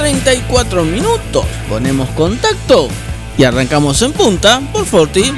19.34 0.00 0.84
minutos. 0.84 1.44
Ponemos 1.68 2.08
contacto 2.10 2.88
y 3.36 3.44
arrancamos 3.44 4.00
en 4.02 4.12
punta 4.12 4.62
por 4.72 4.86
Forti. 4.86 5.34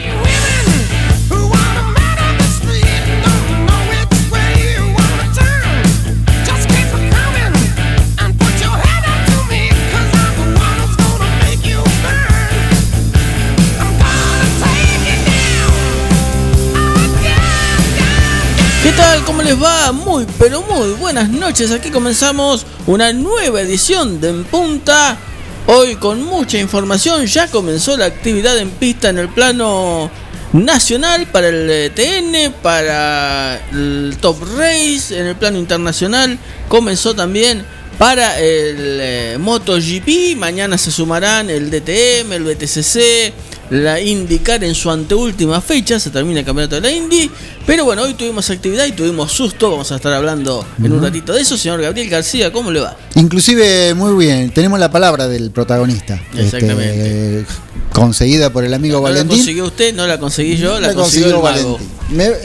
¿Cómo 19.42 19.54
les 19.54 19.62
va? 19.64 19.90
Muy, 19.90 20.24
pero 20.38 20.62
muy 20.62 20.90
buenas 20.92 21.28
noches. 21.28 21.72
Aquí 21.72 21.90
comenzamos 21.90 22.64
una 22.86 23.12
nueva 23.12 23.60
edición 23.60 24.20
de 24.20 24.28
En 24.28 24.44
Punta. 24.44 25.18
Hoy 25.66 25.96
con 25.96 26.22
mucha 26.22 26.60
información. 26.60 27.26
Ya 27.26 27.48
comenzó 27.48 27.96
la 27.96 28.04
actividad 28.04 28.56
en 28.56 28.70
pista 28.70 29.08
en 29.08 29.18
el 29.18 29.28
plano 29.28 30.08
nacional 30.52 31.26
para 31.26 31.48
el 31.48 31.68
eh, 31.68 31.90
TN, 31.90 32.52
para 32.62 33.60
el 33.72 34.16
Top 34.20 34.36
Race, 34.56 35.18
en 35.18 35.26
el 35.26 35.34
plano 35.34 35.58
internacional. 35.58 36.38
Comenzó 36.68 37.16
también 37.16 37.64
para 37.98 38.38
el 38.38 38.98
eh, 39.00 39.36
MotoGP. 39.40 40.36
Mañana 40.36 40.78
se 40.78 40.92
sumarán 40.92 41.50
el 41.50 41.68
DTM, 41.68 42.32
el 42.32 42.44
BTCC 42.44 43.32
la 43.72 43.98
IndyCar 44.00 44.62
en 44.64 44.74
su 44.74 44.90
anteúltima 44.90 45.60
fecha, 45.62 45.98
se 45.98 46.10
termina 46.10 46.40
el 46.40 46.46
campeonato 46.46 46.74
de 46.74 46.82
la 46.82 46.92
Indy. 46.92 47.30
Pero 47.66 47.86
bueno, 47.86 48.02
hoy 48.02 48.12
tuvimos 48.14 48.50
actividad 48.50 48.84
y 48.84 48.92
tuvimos 48.92 49.32
susto, 49.32 49.70
vamos 49.70 49.90
a 49.92 49.96
estar 49.96 50.12
hablando 50.12 50.64
en 50.82 50.92
un 50.92 51.02
ratito 51.02 51.32
de 51.32 51.40
eso. 51.40 51.56
Señor 51.56 51.80
Gabriel 51.80 52.10
García, 52.10 52.52
¿cómo 52.52 52.70
le 52.70 52.80
va? 52.80 52.96
Inclusive 53.14 53.94
muy 53.94 54.14
bien, 54.24 54.50
tenemos 54.50 54.78
la 54.78 54.90
palabra 54.90 55.26
del 55.26 55.50
protagonista. 55.50 56.20
Exactamente. 56.36 57.40
Este, 57.40 57.52
conseguida 57.94 58.50
por 58.50 58.64
el 58.64 58.74
amigo 58.74 58.96
no, 58.96 59.02
Valentín. 59.02 59.30
la 59.30 59.36
consiguió 59.36 59.64
usted, 59.64 59.94
no 59.94 60.06
la 60.06 60.18
conseguí 60.18 60.56
yo, 60.56 60.78
la, 60.78 60.92
consiguió, 60.92 61.36
el 61.36 61.42
mago. 61.42 61.78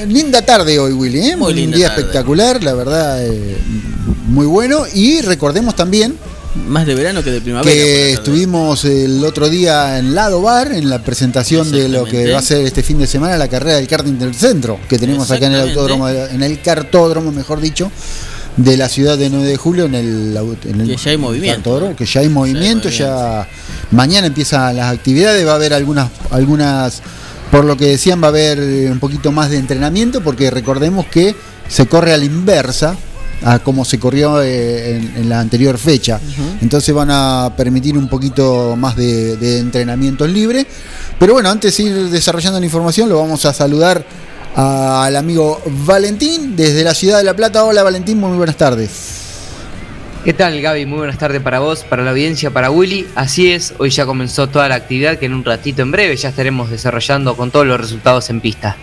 Linda 0.07 0.45
tarde 0.45 0.79
hoy, 0.79 0.93
Willy, 0.93 1.31
¿eh? 1.31 1.35
Muy 1.35 1.53
linda 1.53 1.75
Un 1.75 1.77
día 1.77 1.87
tarde. 1.89 2.01
espectacular, 2.01 2.63
la 2.63 2.73
verdad, 2.73 3.25
eh, 3.25 3.57
muy 4.27 4.45
bueno. 4.45 4.85
Y 4.93 5.21
recordemos 5.21 5.75
también 5.75 6.15
Más 6.67 6.85
de 6.85 6.95
verano 6.95 7.23
que 7.23 7.31
de 7.31 7.39
primavera. 7.41 7.71
que 7.71 8.11
estuvimos 8.11 8.83
el 8.83 9.23
otro 9.23 9.49
día 9.49 9.97
en 9.99 10.13
Lado 10.13 10.41
Bar 10.41 10.73
en 10.73 10.89
la 10.89 11.01
presentación 11.01 11.71
de 11.71 11.87
lo 11.87 12.03
que 12.03 12.31
va 12.31 12.39
a 12.39 12.41
ser 12.41 12.65
este 12.65 12.83
fin 12.83 12.97
de 12.97 13.07
semana 13.07 13.37
la 13.37 13.47
carrera 13.47 13.77
del 13.77 13.87
karting 13.87 14.17
del 14.19 14.35
centro 14.35 14.77
que 14.89 14.99
tenemos 14.99 15.31
acá 15.31 15.45
en 15.45 15.53
el 15.53 15.61
autódromo 15.69 16.09
en 16.09 16.43
el 16.43 16.61
cartódromo 16.61 17.31
mejor 17.31 17.61
dicho 17.61 17.89
de 18.57 18.75
la 18.75 18.89
ciudad 18.89 19.17
de 19.17 19.29
9 19.29 19.45
de 19.47 19.55
julio 19.55 19.85
en 19.85 19.95
el, 19.95 20.35
au- 20.35 20.57
en 20.65 20.81
el 20.81 20.87
Que 20.89 20.97
ya 20.97 21.11
hay 21.11 21.17
movimiento. 21.17 21.55
cartódromo, 21.57 21.95
que 21.95 22.05
ya 22.05 22.19
hay 22.21 22.29
movimiento, 22.29 22.89
movimiento. 22.89 22.89
ya 22.89 23.47
mañana 23.91 24.27
empiezan 24.27 24.75
las 24.75 24.91
actividades, 24.93 25.45
va 25.47 25.51
a 25.51 25.55
haber 25.55 25.73
algunas 25.73 26.09
algunas 26.31 27.01
por 27.51 27.63
lo 27.63 27.77
que 27.77 27.85
decían 27.85 28.21
va 28.21 28.25
a 28.27 28.29
haber 28.29 28.59
un 28.91 28.99
poquito 28.99 29.31
más 29.31 29.49
de 29.49 29.57
entrenamiento 29.57 30.21
porque 30.21 30.49
recordemos 30.51 31.05
que 31.05 31.33
se 31.69 31.85
corre 31.87 32.13
a 32.13 32.17
la 32.17 32.25
inversa 32.25 32.97
a 33.43 33.59
como 33.59 33.85
se 33.85 33.99
corrió 33.99 34.41
eh, 34.41 34.97
en, 34.97 35.13
en 35.17 35.29
la 35.29 35.39
anterior 35.39 35.77
fecha. 35.77 36.19
Entonces 36.61 36.93
van 36.93 37.09
a 37.11 37.53
permitir 37.55 37.97
un 37.97 38.07
poquito 38.07 38.75
más 38.75 38.95
de, 38.95 39.37
de 39.37 39.59
entrenamientos 39.59 40.29
libres. 40.29 40.65
Pero 41.19 41.33
bueno, 41.33 41.49
antes 41.49 41.77
de 41.77 41.83
ir 41.83 42.09
desarrollando 42.09 42.59
la 42.59 42.65
información, 42.65 43.09
lo 43.09 43.19
vamos 43.19 43.45
a 43.45 43.53
saludar 43.53 44.03
al 44.55 45.15
amigo 45.15 45.61
Valentín 45.85 46.55
desde 46.55 46.83
la 46.83 46.93
ciudad 46.93 47.19
de 47.19 47.23
La 47.23 47.35
Plata. 47.35 47.63
Hola 47.63 47.83
Valentín, 47.83 48.19
muy 48.19 48.35
buenas 48.37 48.57
tardes. 48.57 49.23
¿Qué 50.25 50.33
tal 50.33 50.59
Gaby? 50.59 50.85
Muy 50.85 50.97
buenas 50.97 51.17
tardes 51.17 51.41
para 51.41 51.59
vos, 51.59 51.85
para 51.85 52.03
la 52.03 52.09
audiencia, 52.11 52.49
para 52.49 52.69
Willy. 52.69 53.07
Así 53.15 53.51
es, 53.51 53.73
hoy 53.77 53.91
ya 53.91 54.05
comenzó 54.05 54.47
toda 54.47 54.67
la 54.67 54.75
actividad 54.75 55.17
que 55.19 55.27
en 55.27 55.33
un 55.33 55.45
ratito 55.45 55.83
en 55.83 55.91
breve 55.91 56.17
ya 56.17 56.29
estaremos 56.29 56.69
desarrollando 56.69 57.37
con 57.37 57.49
todos 57.49 57.65
los 57.65 57.79
resultados 57.79 58.29
en 58.29 58.41
pista. 58.41 58.75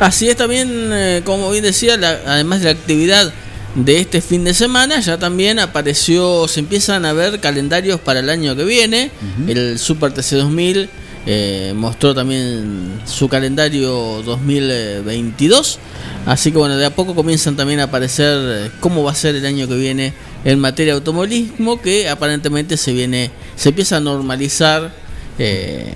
Así 0.00 0.28
es 0.28 0.36
también, 0.36 0.68
eh, 0.92 1.22
como 1.24 1.50
bien 1.50 1.62
decía, 1.62 1.96
la- 1.96 2.18
además 2.26 2.60
de 2.60 2.64
la 2.66 2.70
actividad 2.72 3.32
de 3.74 4.00
este 4.00 4.20
fin 4.20 4.42
de 4.44 4.52
semana, 4.54 4.98
ya 5.00 5.18
también 5.18 5.58
apareció, 5.60 6.48
se 6.48 6.58
empiezan 6.60 7.04
a 7.04 7.12
ver 7.12 7.38
calendarios 7.38 8.00
para 8.00 8.18
el 8.20 8.28
año 8.30 8.56
que 8.56 8.64
viene. 8.64 9.10
El 9.46 9.78
Super 9.78 10.12
TC 10.12 10.36
2000 10.36 10.88
eh, 11.26 11.72
mostró 11.76 12.14
también 12.14 13.00
su 13.04 13.28
calendario 13.28 14.22
2022. 14.24 15.78
Así 16.26 16.50
que 16.50 16.58
bueno, 16.58 16.76
de 16.76 16.86
a 16.86 16.90
poco 16.94 17.14
comienzan 17.14 17.56
también 17.56 17.80
a 17.80 17.84
aparecer 17.84 18.38
eh, 18.42 18.70
cómo 18.80 19.04
va 19.04 19.12
a 19.12 19.14
ser 19.14 19.36
el 19.36 19.44
año 19.46 19.68
que 19.68 19.74
viene 19.76 20.12
en 20.44 20.58
materia 20.58 20.94
de 20.94 20.98
automovilismo, 20.98 21.80
que 21.80 22.08
aparentemente 22.08 22.76
se 22.76 22.92
viene, 22.92 23.30
se 23.56 23.68
empieza 23.70 23.98
a 23.98 24.00
normalizar 24.00 24.92
eh, 25.38 25.92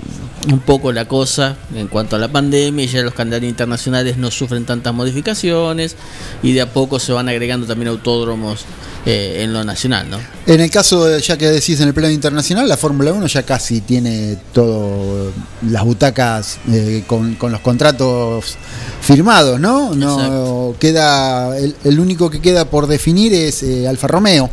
un 0.50 0.60
poco 0.60 0.92
la 0.92 1.06
cosa 1.06 1.56
en 1.74 1.88
cuanto 1.88 2.16
a 2.16 2.18
la 2.18 2.28
pandemia 2.28 2.84
y 2.84 2.88
ya 2.88 3.02
los 3.02 3.14
calendarios 3.14 3.50
internacionales 3.50 4.16
no 4.16 4.30
sufren 4.30 4.64
tantas 4.64 4.92
modificaciones 4.92 5.96
y 6.42 6.52
de 6.52 6.60
a 6.60 6.72
poco 6.72 6.98
se 6.98 7.12
van 7.12 7.28
agregando 7.28 7.66
también 7.66 7.88
autódromos 7.88 8.64
eh, 9.06 9.42
en 9.42 9.52
lo 9.52 9.62
nacional, 9.64 10.08
¿no? 10.08 10.18
En 10.46 10.60
el 10.60 10.70
caso, 10.70 11.18
ya 11.18 11.36
que 11.36 11.48
decís 11.48 11.78
en 11.80 11.88
el 11.88 11.94
plano 11.94 12.10
internacional, 12.10 12.66
la 12.66 12.76
Fórmula 12.76 13.12
1 13.12 13.26
ya 13.26 13.42
casi 13.42 13.82
tiene 13.82 14.38
todo, 14.52 15.30
las 15.68 15.84
butacas 15.84 16.58
eh, 16.70 17.04
con, 17.06 17.34
con 17.34 17.52
los 17.52 17.60
contratos 17.60 18.56
firmados, 19.02 19.60
¿no? 19.60 19.94
No 19.94 20.14
Exacto. 20.14 20.76
queda, 20.80 21.58
el, 21.58 21.76
el 21.84 22.00
único 22.00 22.30
que 22.30 22.40
queda 22.40 22.64
por 22.70 22.86
definir 22.86 23.34
es 23.34 23.62
eh, 23.62 23.86
Alfa 23.86 24.08
Romeo, 24.08 24.48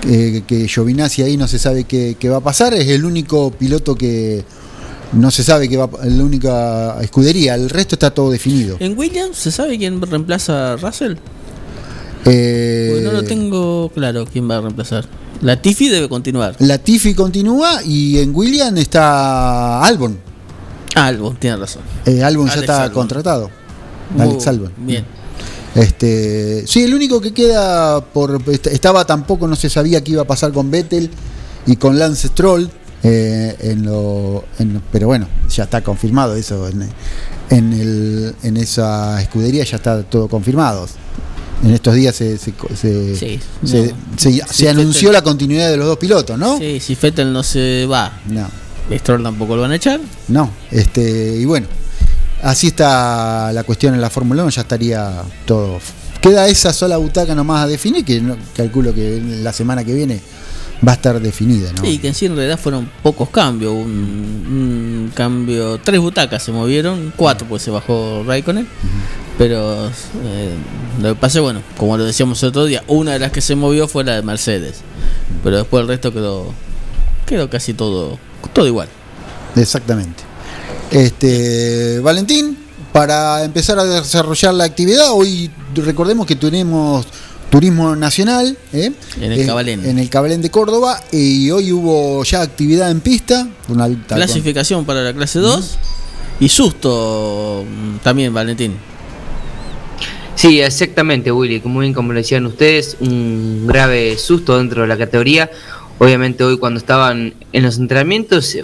que, 0.00 0.44
que 0.46 0.68
Giovinazzi 0.68 1.22
ahí 1.22 1.36
no 1.36 1.48
se 1.48 1.58
sabe 1.58 1.84
qué, 1.84 2.16
qué 2.20 2.28
va 2.28 2.36
a 2.36 2.42
pasar, 2.42 2.72
es 2.74 2.86
el 2.86 3.04
único 3.04 3.50
piloto 3.50 3.96
que 3.96 4.44
no 5.12 5.30
se 5.30 5.42
sabe 5.44 5.68
qué 5.68 5.76
va, 5.76 5.84
a- 5.84 6.06
la 6.06 6.24
única 6.24 6.96
escudería, 7.00 7.54
el 7.54 7.70
resto 7.70 7.94
está 7.94 8.10
todo 8.12 8.30
definido. 8.30 8.76
¿En 8.80 8.96
Williams 8.98 9.36
se 9.36 9.50
sabe 9.50 9.78
quién 9.78 10.00
reemplaza 10.02 10.72
a 10.72 10.76
Russell? 10.76 11.14
Eh, 12.24 12.88
Porque 12.90 13.04
no 13.04 13.12
lo 13.12 13.22
tengo 13.24 13.90
claro 13.94 14.26
quién 14.30 14.50
va 14.50 14.56
a 14.58 14.60
reemplazar. 14.62 15.04
La 15.42 15.60
Tiffy 15.60 15.88
debe 15.88 16.08
continuar. 16.08 16.56
La 16.60 16.78
Tiffy 16.78 17.14
continúa 17.14 17.82
y 17.84 18.18
en 18.18 18.34
William 18.34 18.76
está 18.78 19.82
Albon. 19.84 20.18
Ah, 20.94 21.06
Albon, 21.06 21.36
tiene 21.36 21.56
razón. 21.58 21.82
Eh, 22.06 22.22
Albon 22.22 22.48
ya 22.48 22.54
está 22.54 22.82
Albon. 22.84 22.94
contratado. 22.94 23.50
Alex 24.18 24.46
Albon. 24.46 24.72
Bien. 24.78 25.04
Este, 25.74 26.64
sí, 26.66 26.82
el 26.84 26.94
único 26.94 27.20
que 27.20 27.34
queda 27.34 28.00
por 28.00 28.40
est- 28.50 28.68
estaba 28.68 29.04
tampoco 29.04 29.46
no 29.46 29.54
se 29.56 29.68
sabía 29.68 30.02
qué 30.02 30.12
iba 30.12 30.22
a 30.22 30.26
pasar 30.26 30.52
con 30.52 30.70
Vettel 30.70 31.10
y 31.66 31.76
con 31.76 31.98
Lance 31.98 32.28
Stroll, 32.28 32.70
eh, 33.08 33.54
en 33.60 33.84
lo, 33.84 34.44
en- 34.58 34.82
pero 34.90 35.06
bueno, 35.06 35.28
ya 35.48 35.64
está 35.64 35.80
confirmado 35.82 36.34
eso 36.34 36.66
en, 36.68 36.88
en, 37.50 37.72
el, 37.72 38.34
en 38.42 38.56
esa 38.56 39.20
escudería 39.22 39.62
ya 39.64 39.76
está 39.76 40.02
todo 40.02 40.26
confirmado. 40.28 40.88
En 41.64 41.70
estos 41.70 41.94
días 41.94 42.14
se, 42.16 42.36
se, 42.36 42.52
se- 42.74 43.16
Sí, 43.16 43.40
se- 43.64 43.94
no. 43.94 44.46
se- 44.50 44.68
anunció 44.68 45.12
la 45.12 45.22
continuidad 45.22 45.70
de 45.70 45.76
los 45.76 45.86
dos 45.86 45.98
pilotos, 45.98 46.36
¿no? 46.38 46.58
Sí, 46.58 46.80
si 46.80 46.94
Fettel 46.96 47.32
no 47.32 47.42
se 47.42 47.86
va, 47.86 48.20
No. 48.28 48.48
Stroll 48.98 49.22
tampoco 49.22 49.56
lo 49.56 49.62
van 49.62 49.72
a 49.72 49.76
echar. 49.76 50.00
No, 50.28 50.50
este, 50.70 51.36
y 51.38 51.44
bueno, 51.44 51.66
así 52.42 52.68
está 52.68 53.52
la 53.52 53.64
cuestión 53.64 53.94
en 53.94 54.00
la 54.00 54.10
Fórmula 54.10 54.42
1, 54.42 54.50
ya 54.50 54.62
estaría 54.62 55.22
todo. 55.44 55.78
Queda 56.20 56.46
esa 56.48 56.72
sola 56.72 56.96
butaca 56.96 57.34
nomás 57.34 57.64
a 57.64 57.66
definir, 57.68 58.04
que 58.04 58.20
no- 58.20 58.36
calculo 58.56 58.92
que 58.94 59.20
la 59.42 59.52
semana 59.52 59.82
que 59.84 59.94
viene 59.94 60.20
va 60.86 60.92
a 60.92 60.94
estar 60.94 61.20
definida, 61.20 61.72
¿no? 61.72 61.82
Sí, 61.82 61.98
que 61.98 62.08
en 62.08 62.14
sí 62.14 62.26
en 62.26 62.36
realidad 62.36 62.58
fueron 62.58 62.90
pocos 63.02 63.30
cambios. 63.30 63.72
Un, 63.72 63.86
un 63.88 65.12
cambio, 65.14 65.78
tres 65.78 66.00
butacas 66.00 66.42
se 66.42 66.52
movieron, 66.52 67.12
cuatro 67.16 67.46
pues 67.48 67.62
se 67.62 67.70
bajó 67.70 68.24
Raikkonen. 68.26 68.66
Pero 69.38 69.88
eh, 69.88 70.54
lo 71.02 71.10
que 71.10 71.20
pasa 71.20 71.38
es, 71.38 71.42
bueno, 71.42 71.60
como 71.76 71.96
lo 71.96 72.04
decíamos 72.04 72.42
el 72.42 72.48
otro 72.48 72.64
día, 72.64 72.82
una 72.86 73.12
de 73.12 73.18
las 73.18 73.32
que 73.32 73.40
se 73.40 73.54
movió 73.54 73.86
fue 73.86 74.02
la 74.04 74.14
de 74.14 74.22
Mercedes. 74.22 74.80
pero 75.44 75.58
después 75.58 75.82
el 75.82 75.88
resto 75.88 76.12
quedó 76.12 76.52
quedó 77.26 77.50
casi 77.50 77.74
todo 77.74 78.18
todo 78.52 78.66
igual. 78.66 78.88
Exactamente. 79.54 80.22
Este, 80.90 81.98
Valentín, 82.00 82.56
para 82.92 83.44
empezar 83.44 83.78
a 83.78 83.84
desarrollar 83.84 84.54
la 84.54 84.64
actividad, 84.64 85.10
hoy 85.12 85.50
recordemos 85.74 86.26
que 86.26 86.36
tenemos 86.36 87.06
turismo 87.50 87.96
nacional 87.96 88.56
¿eh? 88.72 88.92
en 89.20 89.32
el 89.32 89.46
Cabalén. 89.46 89.84
En 89.84 89.98
el 89.98 90.10
Cabalén 90.10 90.42
de 90.42 90.50
Córdoba 90.50 91.02
y 91.12 91.50
hoy 91.50 91.72
hubo 91.72 92.22
ya 92.24 92.42
actividad 92.42 92.90
en 92.90 93.00
pista. 93.00 93.48
Una 93.68 93.88
Clasificación 94.06 94.84
para 94.84 95.02
la 95.02 95.12
clase 95.12 95.38
2 95.38 95.78
y 96.40 96.48
susto 96.48 97.64
mm, 97.68 97.98
también, 97.98 98.32
Valentín. 98.34 98.74
Sí, 100.34 100.60
exactamente, 100.60 101.32
Willy. 101.32 101.60
Como 101.60 101.80
bien 101.80 101.94
como 101.94 102.12
lo 102.12 102.18
decían 102.18 102.44
ustedes, 102.44 102.98
un 103.00 103.66
grave 103.66 104.18
susto 104.18 104.58
dentro 104.58 104.82
de 104.82 104.88
la 104.88 104.98
categoría. 104.98 105.50
Obviamente 105.98 106.44
hoy 106.44 106.58
cuando 106.58 106.78
estaban 106.78 107.32
en 107.54 107.62
los 107.62 107.78
entrenamientos 107.78 108.54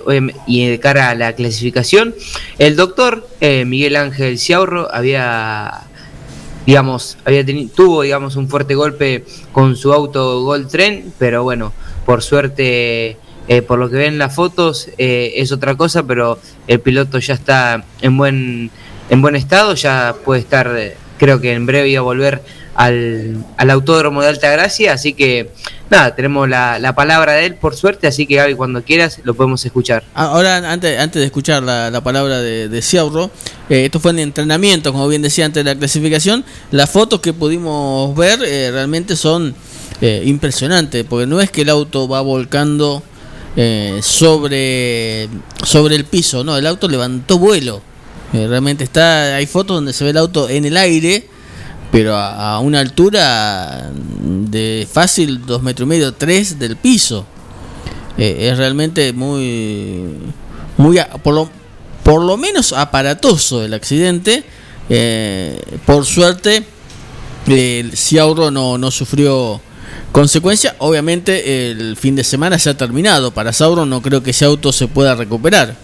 y 0.47 0.67
de 0.67 0.81
cara 0.81 1.09
a 1.09 1.15
la 1.15 1.33
clasificación, 1.33 2.15
el 2.59 2.77
doctor 2.77 3.27
eh, 3.41 3.65
Miguel 3.65 3.97
Ángel 3.97 4.39
Ciaurro 4.39 4.95
había, 4.95 5.85
digamos, 6.67 7.19
había 7.25 7.45
tuvo, 7.75 8.03
digamos, 8.03 8.37
un 8.37 8.49
fuerte 8.49 8.75
golpe 8.75 9.25
con 9.53 9.77
su 9.77 9.93
auto 9.93 10.43
Gold 10.43 10.69
Tren, 10.69 11.13
pero 11.19 11.43
bueno, 11.43 11.73
por 12.07 12.23
suerte, 12.23 13.17
eh, 13.49 13.63
por 13.63 13.79
lo 13.79 13.91
que 13.91 13.97
ven 13.97 14.19
las 14.19 14.35
fotos, 14.35 14.89
eh, 14.99 15.35
es 15.37 15.53
otra 15.53 15.77
cosa, 15.77 16.03
pero 16.05 16.39
el 16.67 16.81
piloto 16.81 17.19
ya 17.19 17.35
está 17.35 17.85
en 18.01 18.17
buen, 18.17 18.71
en 19.11 19.23
buen 19.23 19.37
estado, 19.37 19.75
ya 19.75 20.15
puede 20.25 20.41
estar 20.41 20.95
creo 21.23 21.41
que 21.41 21.53
en 21.53 21.67
breve 21.67 21.89
iba 21.89 22.01
a 22.01 22.03
volver 22.03 22.43
al, 22.75 23.45
autódromo 23.59 24.23
de 24.23 24.29
Alta 24.29 24.51
Gracia, 24.51 24.93
así 24.93 25.13
que 25.13 25.51
nada, 25.91 26.15
tenemos 26.15 26.49
la, 26.49 26.93
palabra 26.95 27.33
de 27.33 27.47
él 27.47 27.55
por 27.57 27.77
suerte, 27.77 28.07
así 28.07 28.27
que 28.27 28.37
Gaby, 28.37 28.55
cuando 28.55 28.83
quieras 28.83 29.21
lo 29.25 29.35
podemos 29.35 29.65
escuchar. 29.65 30.05
Ah, 30.15 30.27
ahora, 30.27 30.71
antes, 30.71 30.99
antes 30.99 31.21
de 31.21 31.27
escuchar 31.27 31.63
la, 31.63 32.01
palabra 32.03 32.41
de, 32.41 32.69
de 32.69 32.83
Ciaurro, 32.83 33.31
eh, 33.69 33.85
esto 33.85 34.01
fue 34.01 34.13
en 34.13 34.21
entrenamiento, 34.21 34.93
como 34.93 35.09
bien 35.09 35.23
decía 35.23 35.45
antes 35.45 35.65
de 35.65 35.75
la 35.75 35.79
clasificación, 35.79 36.45
las 36.71 36.91
fotos 36.91 37.21
que 37.21 37.33
pudimos 37.33 38.15
ver 38.17 38.41
eh, 38.45 38.71
realmente 38.71 39.17
son 39.17 39.55
eh, 40.01 40.23
impresionantes, 40.25 41.05
porque 41.09 41.27
no 41.27 41.41
es 41.41 41.51
que 41.51 41.63
el 41.63 41.69
auto 41.69 42.09
va 42.09 42.21
volcando 42.21 43.03
sobre, 44.01 45.29
sobre 45.63 45.95
el 45.95 46.07
piso, 46.07 46.43
no, 46.43 46.57
el 46.57 46.67
auto 46.67 46.89
levantó 46.89 47.39
vuelo. 47.39 47.83
Eh, 48.33 48.47
realmente 48.49 48.83
está, 48.83 49.37
hay 49.37 49.47
fotos 49.47 49.77
donde 49.77 49.93
se 49.93 50.05
ve 50.05 50.11
el 50.11 50.17
auto 50.17 50.49
en 50.49 50.65
el 50.65 50.77
aire, 50.79 51.29
pero 51.93 52.17
a, 52.17 52.59
una 52.61 52.81
altura 52.81 53.91
de 53.93 54.89
fácil 54.91 55.45
dos 55.45 55.63
metros 55.63 55.87
y 55.87 55.91
medio, 55.91 56.15
tres 56.15 56.59
del 56.59 56.77
piso. 56.77 57.27
Eh, 58.17 58.49
es 58.51 58.57
realmente 58.57 59.13
muy, 59.13 60.09
muy 60.79 60.99
por 61.23 61.35
lo, 61.35 61.51
por 62.03 62.25
lo 62.25 62.39
menos 62.39 62.73
aparatoso 62.73 63.63
el 63.63 63.75
accidente. 63.75 64.43
Eh, 64.89 65.61
por 65.85 66.07
suerte, 66.07 66.65
el 67.47 67.95
Ciauro 67.95 68.51
no, 68.51 68.79
no 68.79 68.91
sufrió 68.91 69.61
consecuencia. 70.13 70.75
Obviamente, 70.79 71.71
el 71.71 71.99
fin 71.99 72.17
de 72.17 72.25
semana 72.25 72.59
se 72.59 72.71
ha 72.71 72.77
terminado. 72.77 73.33
Para 73.33 73.53
Sauro 73.53 73.85
no 73.85 74.01
creo 74.01 74.23
que 74.23 74.31
ese 74.31 74.47
auto 74.47 74.73
se 74.73 74.89
pueda 74.89 75.15
recuperar. 75.15 75.77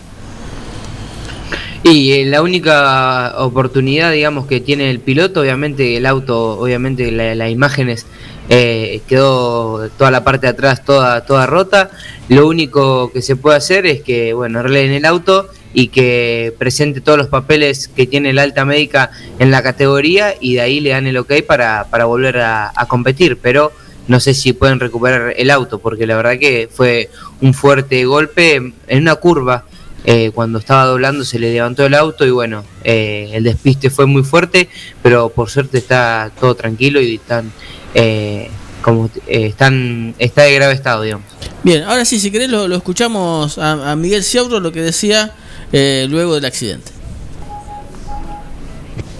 Y 1.82 2.12
eh, 2.12 2.26
la 2.26 2.42
única 2.42 3.34
oportunidad, 3.38 4.12
digamos, 4.12 4.46
que 4.46 4.60
tiene 4.60 4.90
el 4.90 5.00
piloto, 5.00 5.40
obviamente 5.40 5.96
el 5.96 6.06
auto, 6.06 6.58
obviamente 6.58 7.12
las 7.12 7.50
imágenes 7.50 8.06
eh, 8.48 9.00
quedó 9.06 9.88
toda 9.90 10.10
la 10.10 10.24
parte 10.24 10.46
de 10.46 10.52
atrás 10.52 10.84
toda, 10.84 11.24
toda 11.24 11.46
rota. 11.46 11.90
Lo 12.28 12.48
único 12.48 13.12
que 13.12 13.22
se 13.22 13.36
puede 13.36 13.56
hacer 13.56 13.86
es 13.86 14.02
que, 14.02 14.34
bueno, 14.34 14.60
en 14.60 14.92
el 14.92 15.04
auto 15.04 15.48
y 15.72 15.88
que 15.88 16.52
presente 16.58 17.00
todos 17.00 17.18
los 17.18 17.28
papeles 17.28 17.88
que 17.88 18.06
tiene 18.06 18.32
la 18.32 18.42
alta 18.42 18.64
médica 18.64 19.10
en 19.38 19.50
la 19.50 19.62
categoría 19.62 20.34
y 20.40 20.54
de 20.54 20.62
ahí 20.62 20.80
le 20.80 20.90
dan 20.90 21.06
el 21.06 21.16
ok 21.16 21.32
para, 21.46 21.86
para 21.90 22.06
volver 22.06 22.40
a 22.40 22.86
competir. 22.88 23.38
Pero 23.40 23.72
no 24.08 24.20
sé 24.20 24.34
si 24.34 24.52
pueden 24.54 24.80
recuperar 24.80 25.34
el 25.36 25.50
auto, 25.50 25.78
porque 25.78 26.06
la 26.06 26.16
verdad 26.16 26.38
que 26.38 26.68
fue 26.72 27.10
un 27.40 27.54
fuerte 27.54 28.04
golpe 28.06 28.56
en 28.56 28.98
una 29.00 29.14
curva 29.16 29.64
eh, 30.10 30.30
cuando 30.34 30.58
estaba 30.58 30.86
doblando 30.86 31.22
se 31.22 31.38
le 31.38 31.52
levantó 31.52 31.84
el 31.84 31.92
auto 31.92 32.24
y 32.24 32.30
bueno, 32.30 32.64
eh, 32.82 33.28
el 33.34 33.44
despiste 33.44 33.90
fue 33.90 34.06
muy 34.06 34.22
fuerte, 34.22 34.70
pero 35.02 35.28
por 35.28 35.50
suerte 35.50 35.76
está 35.76 36.30
todo 36.40 36.54
tranquilo 36.54 36.98
y 36.98 37.16
están 37.16 37.52
eh, 37.92 38.48
como 38.80 39.10
están 39.26 40.14
está 40.18 40.44
de 40.44 40.54
grave 40.54 40.72
estado, 40.72 41.02
digamos. 41.02 41.26
Bien, 41.62 41.82
ahora 41.82 42.06
sí, 42.06 42.18
si 42.18 42.30
querés 42.30 42.48
lo, 42.48 42.74
escuchamos 42.74 43.58
a, 43.58 43.94
Miguel 43.96 44.24
Ciauro 44.24 44.60
lo 44.60 44.72
que 44.72 44.80
decía 44.80 45.34
luego 45.72 46.36
del 46.36 46.46
accidente. 46.46 46.90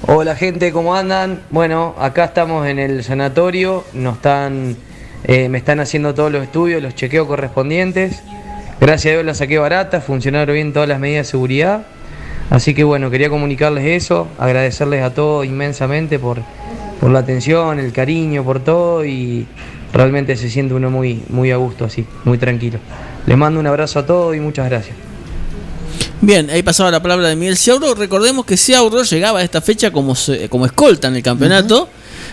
Hola 0.07 0.37
gente, 0.37 0.73
¿cómo 0.73 0.95
andan? 0.95 1.43
Bueno, 1.51 1.97
acá 1.99 2.25
estamos 2.25 2.67
en 2.67 2.79
el 2.79 3.05
sanatorio, 3.05 3.85
nos 3.93 4.17
están, 4.17 4.75
me 5.27 5.59
están 5.59 5.81
haciendo 5.81 6.15
todos 6.15 6.33
los 6.33 6.43
estudios, 6.43 6.81
los 6.83 6.95
chequeos 6.95 7.27
correspondientes. 7.27 8.23
Gracias 8.81 9.11
a 9.11 9.15
Dios 9.17 9.27
la 9.27 9.35
saqué 9.35 9.59
barata, 9.59 10.01
funcionaron 10.01 10.55
bien 10.55 10.73
todas 10.73 10.89
las 10.89 11.01
medidas 11.01 11.27
de 11.27 11.31
seguridad. 11.31 11.83
Así 12.51 12.75
que 12.75 12.85
bueno, 12.85 13.11
quería 13.11 13.29
comunicarles 13.29 13.85
eso, 13.85 14.29
agradecerles 14.39 15.03
a 15.03 15.13
todos 15.13 15.45
inmensamente 15.45 16.19
por, 16.19 16.39
por 17.01 17.11
la 17.11 17.19
atención, 17.19 17.79
el 17.79 17.93
cariño, 17.93 18.45
por 18.45 18.61
todo 18.61 19.05
y 19.05 19.47
realmente 19.93 20.37
se 20.37 20.49
siente 20.49 20.75
uno 20.75 20.91
muy, 20.91 21.23
muy 21.29 21.51
a 21.51 21.57
gusto 21.57 21.85
así, 21.85 22.07
muy 22.25 22.39
tranquilo. 22.39 22.79
Les 23.27 23.37
mando 23.37 23.61
un 23.61 23.67
abrazo 23.67 23.99
a 23.99 24.07
todos 24.07 24.35
y 24.35 24.41
muchas 24.41 24.69
gracias. 24.69 24.97
Bien, 26.21 26.51
ahí 26.51 26.63
pasaba 26.63 26.91
la 26.91 27.03
palabra 27.03 27.29
de 27.29 27.37
Miguel 27.37 27.57
Ciauro. 27.57 27.95
Recordemos 27.95 28.45
que 28.45 28.57
Ciauro 28.57 29.03
llegaba 29.03 29.41
a 29.41 29.43
esta 29.43 29.61
fecha 29.61 29.91
como, 29.91 30.15
como 30.49 30.67
escolta 30.67 31.09
en 31.09 31.17
el 31.17 31.23
campeonato. 31.23 31.89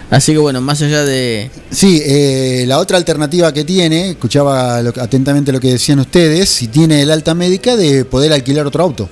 Así 0.09 0.33
que 0.33 0.37
bueno, 0.37 0.61
más 0.61 0.81
allá 0.81 1.03
de... 1.03 1.49
Sí, 1.71 2.01
eh, 2.05 2.65
la 2.67 2.79
otra 2.79 2.97
alternativa 2.97 3.51
que 3.51 3.63
tiene, 3.63 4.11
escuchaba 4.11 4.77
atentamente 4.77 5.51
lo 5.51 5.59
que 5.59 5.71
decían 5.71 5.99
ustedes, 5.99 6.49
si 6.49 6.67
tiene 6.67 7.01
el 7.01 7.11
alta 7.11 7.33
médica 7.33 7.75
de 7.75 8.05
poder 8.05 8.31
alquilar 8.31 8.67
otro 8.67 8.83
auto. 8.83 9.09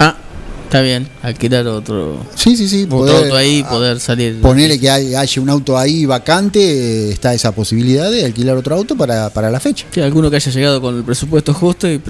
Ah, 0.00 0.16
está 0.64 0.80
bien, 0.80 1.08
alquilar 1.22 1.66
otro... 1.68 2.26
Sí, 2.34 2.56
sí, 2.56 2.68
sí. 2.68 2.82
Otro 2.82 2.98
poder, 2.98 3.24
auto 3.24 3.36
ahí, 3.36 3.62
poder 3.62 4.00
salir... 4.00 4.40
Ponerle 4.40 4.80
que 4.80 4.90
haya 4.90 5.40
un 5.40 5.50
auto 5.50 5.78
ahí 5.78 6.04
vacante, 6.04 7.10
está 7.10 7.32
esa 7.32 7.52
posibilidad 7.52 8.10
de 8.10 8.24
alquilar 8.24 8.56
otro 8.56 8.74
auto 8.74 8.96
para, 8.96 9.30
para 9.30 9.52
la 9.52 9.60
fecha. 9.60 9.86
Sí, 9.92 10.00
alguno 10.00 10.30
que 10.30 10.36
haya 10.36 10.50
llegado 10.50 10.80
con 10.80 10.96
el 10.96 11.04
presupuesto 11.04 11.54
justo 11.54 11.88
y 11.88 12.02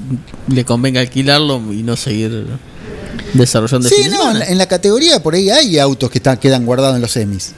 le 0.49 0.64
convenga 0.64 1.00
alquilarlo 1.00 1.60
y 1.72 1.82
no 1.82 1.94
seguir 1.94 2.46
desarrollando. 3.34 3.87
Sí, 3.87 4.08
no, 4.10 4.34
en 4.40 4.56
la, 4.56 4.66
categoría 4.66 5.22
por 5.22 5.34
ahí 5.34 5.50
hay 5.50 5.78
autos 5.78 6.10
que 6.10 6.18
están, 6.18 6.38
quedan 6.38 6.64
guardados 6.64 6.96
en 6.96 7.02
los 7.02 7.10
semis. 7.10 7.52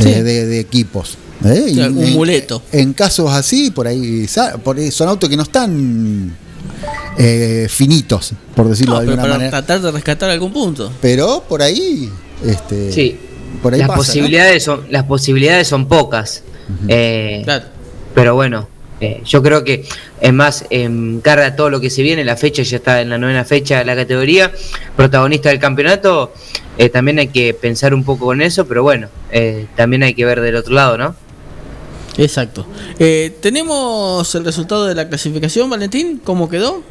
Eh, 0.00 0.22
de, 0.22 0.60
equipos. 0.60 1.16
¿eh? 1.44 1.88
un 1.88 2.12
muleto. 2.12 2.62
En 2.72 2.92
casos 2.92 3.30
así, 3.32 3.70
por 3.70 3.86
ahí, 3.86 4.26
son 4.28 5.08
autos 5.08 5.28
que 5.28 5.36
no 5.36 5.42
están 5.42 6.36
eh, 7.18 7.66
finitos, 7.68 8.32
por 8.54 8.68
decirlo 8.68 8.94
de 9.00 9.10
alguna 9.10 9.26
manera. 9.26 9.50
tratar 9.50 9.80
de 9.80 9.90
rescatar 9.90 10.30
algún 10.30 10.52
punto. 10.52 10.92
Pero 11.00 11.44
por 11.48 11.62
ahí, 11.62 12.10
este, 12.44 12.92
sí. 12.92 13.18
Por 13.62 13.74
ahí 13.74 13.80
las 13.80 13.90
posibilidades 13.90 14.62
son 14.62 14.86
las 14.90 15.04
posibilidades 15.04 15.68
son 15.68 15.86
pocas. 15.86 16.42
Pero 18.14 18.34
bueno, 18.34 18.68
yo 19.24 19.42
creo 19.42 19.64
que 19.64 19.84
es 20.20 20.32
más 20.32 20.66
en 20.70 21.20
cara 21.20 21.46
a 21.46 21.56
todo 21.56 21.70
lo 21.70 21.80
que 21.80 21.90
se 21.90 22.02
viene, 22.02 22.24
la 22.24 22.36
fecha 22.36 22.62
ya 22.62 22.76
está 22.76 23.00
en 23.00 23.08
la 23.08 23.18
novena 23.18 23.44
fecha 23.44 23.78
de 23.78 23.84
la 23.84 23.96
categoría, 23.96 24.52
protagonista 24.96 25.48
del 25.48 25.58
campeonato. 25.58 26.32
Eh, 26.78 26.88
también 26.88 27.18
hay 27.18 27.28
que 27.28 27.52
pensar 27.54 27.94
un 27.94 28.04
poco 28.04 28.26
con 28.26 28.40
eso, 28.42 28.66
pero 28.66 28.82
bueno, 28.82 29.08
eh, 29.30 29.66
también 29.76 30.02
hay 30.02 30.14
que 30.14 30.24
ver 30.24 30.40
del 30.40 30.56
otro 30.56 30.74
lado, 30.74 30.96
¿no? 30.96 31.14
Exacto. 32.16 32.66
Eh, 32.98 33.36
¿Tenemos 33.40 34.34
el 34.34 34.44
resultado 34.44 34.86
de 34.86 34.94
la 34.94 35.08
clasificación, 35.08 35.70
Valentín? 35.70 36.20
¿Cómo 36.22 36.48
quedó? 36.48 36.82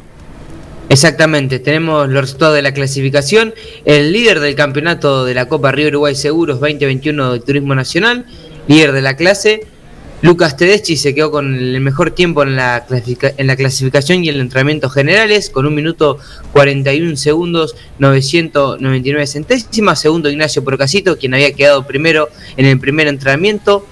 Exactamente, 0.88 1.60
tenemos 1.60 2.08
los 2.08 2.22
resultados 2.22 2.56
de 2.56 2.62
la 2.62 2.74
clasificación. 2.74 3.54
El 3.84 4.12
líder 4.12 4.40
del 4.40 4.56
campeonato 4.56 5.24
de 5.24 5.34
la 5.34 5.46
Copa 5.46 5.70
Río 5.70 5.88
Uruguay 5.88 6.16
Seguros 6.16 6.58
2021 6.58 7.32
del 7.32 7.42
Turismo 7.42 7.74
Nacional, 7.76 8.26
líder 8.66 8.92
de 8.92 9.00
la 9.00 9.16
clase, 9.16 9.66
Lucas 10.22 10.56
Tedeschi 10.56 10.98
se 10.98 11.14
quedó 11.14 11.30
con 11.30 11.54
el 11.54 11.80
mejor 11.80 12.10
tiempo 12.10 12.42
en 12.42 12.54
la, 12.54 12.86
en 12.90 13.46
la 13.46 13.56
clasificación 13.56 14.22
y 14.22 14.28
el 14.28 14.38
entrenamiento 14.40 14.90
generales, 14.90 15.48
con 15.48 15.64
un 15.64 15.74
minuto 15.74 16.18
41 16.52 17.16
segundos 17.16 17.74
999 17.98 19.26
centésimas. 19.26 19.98
Segundo 19.98 20.28
Ignacio 20.28 20.62
Procasito, 20.62 21.16
quien 21.16 21.32
había 21.32 21.54
quedado 21.54 21.86
primero 21.86 22.28
en 22.58 22.66
el 22.66 22.78
primer 22.78 23.06
entrenamiento, 23.06 23.86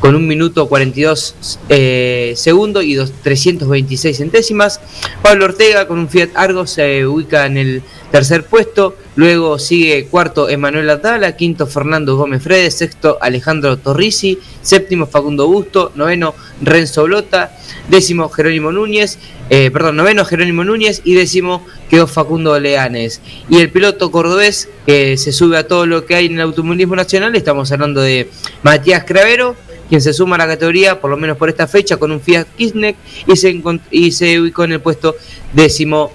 con 0.00 0.14
un 0.14 0.26
minuto 0.26 0.68
42 0.68 1.58
eh, 1.68 2.32
segundos 2.34 2.82
y 2.84 2.96
326 2.96 4.16
centésimas. 4.16 4.80
Pablo 5.22 5.44
Ortega 5.44 5.86
con 5.86 5.98
un 5.98 6.08
Fiat 6.08 6.30
Argo 6.34 6.66
se 6.66 7.06
ubica 7.06 7.44
en 7.44 7.58
el 7.58 7.82
tercer 8.10 8.46
puesto 8.46 8.96
Luego 9.16 9.60
sigue 9.60 10.06
cuarto 10.06 10.48
Emanuel 10.48 10.90
Atala, 10.90 11.36
quinto 11.36 11.66
Fernando 11.68 12.16
Gómez 12.16 12.42
Fredes, 12.42 12.74
sexto 12.74 13.18
Alejandro 13.20 13.76
Torrisi, 13.78 14.38
séptimo 14.60 15.06
Facundo 15.06 15.46
Busto, 15.46 15.92
noveno 15.94 16.34
Renzo 16.60 17.04
Blota, 17.04 17.56
décimo 17.88 18.28
Jerónimo 18.28 18.72
Núñez, 18.72 19.18
eh, 19.50 19.70
perdón, 19.70 19.96
noveno 19.96 20.24
Jerónimo 20.24 20.64
Núñez 20.64 21.00
y 21.04 21.14
décimo 21.14 21.64
quedó 21.88 22.08
Facundo 22.08 22.58
Leanes. 22.58 23.20
Y 23.48 23.60
el 23.60 23.70
piloto 23.70 24.10
cordobés 24.10 24.68
que 24.84 25.16
se 25.16 25.30
sube 25.30 25.58
a 25.58 25.68
todo 25.68 25.86
lo 25.86 26.06
que 26.06 26.16
hay 26.16 26.26
en 26.26 26.34
el 26.34 26.40
automovilismo 26.40 26.96
nacional, 26.96 27.36
estamos 27.36 27.70
hablando 27.70 28.00
de 28.00 28.28
Matías 28.64 29.04
Cravero, 29.04 29.54
quien 29.88 30.00
se 30.00 30.12
suma 30.12 30.34
a 30.34 30.38
la 30.38 30.48
categoría, 30.48 31.00
por 31.00 31.10
lo 31.10 31.16
menos 31.16 31.36
por 31.36 31.48
esta 31.48 31.68
fecha, 31.68 31.98
con 31.98 32.10
un 32.10 32.20
Fiat 32.20 32.48
Kisnek 32.56 32.96
y 33.28 33.36
se, 33.36 33.62
y 33.92 34.10
se 34.10 34.40
ubicó 34.40 34.64
en 34.64 34.72
el 34.72 34.80
puesto 34.80 35.14
décimo, 35.52 36.12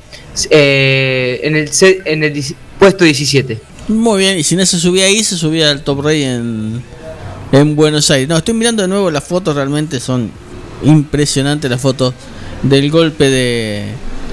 eh, 0.49 1.39
en, 1.43 1.55
el, 1.55 1.69
en 2.05 2.23
el 2.23 2.33
puesto 2.79 3.03
17. 3.03 3.59
Muy 3.89 4.19
bien, 4.19 4.39
y 4.39 4.43
si 4.43 4.55
no 4.55 4.65
se 4.65 4.79
subía 4.79 5.05
ahí, 5.05 5.23
se 5.23 5.37
subía 5.37 5.69
al 5.69 5.83
Top 5.83 6.01
Rey 6.01 6.23
en, 6.23 6.81
en 7.51 7.75
Buenos 7.75 8.09
Aires. 8.09 8.29
No, 8.29 8.37
estoy 8.37 8.53
mirando 8.53 8.81
de 8.81 8.87
nuevo 8.87 9.11
las 9.11 9.23
fotos, 9.23 9.55
realmente 9.55 9.99
son 9.99 10.31
impresionantes 10.83 11.69
las 11.69 11.81
fotos 11.81 12.13
del 12.63 12.89
golpe 12.89 13.29
de, 13.29 13.85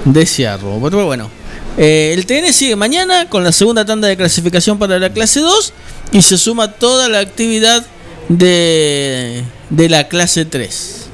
de 0.05 0.25
Ciarro. 0.25 0.79
Pero 0.81 1.05
bueno, 1.05 1.29
eh, 1.77 2.13
el 2.15 2.25
TN 2.25 2.53
sigue 2.53 2.75
mañana 2.75 3.29
con 3.29 3.43
la 3.43 3.51
segunda 3.51 3.85
tanda 3.85 4.07
de 4.07 4.15
clasificación 4.15 4.79
para 4.79 4.99
la 4.99 5.11
clase 5.11 5.41
2 5.41 5.73
y 6.11 6.21
se 6.21 6.37
suma 6.37 6.73
toda 6.73 7.09
la 7.09 7.19
actividad 7.19 7.85
de, 8.29 9.43
de 9.69 9.89
la 9.89 10.07
clase 10.07 10.45
3. 10.45 11.07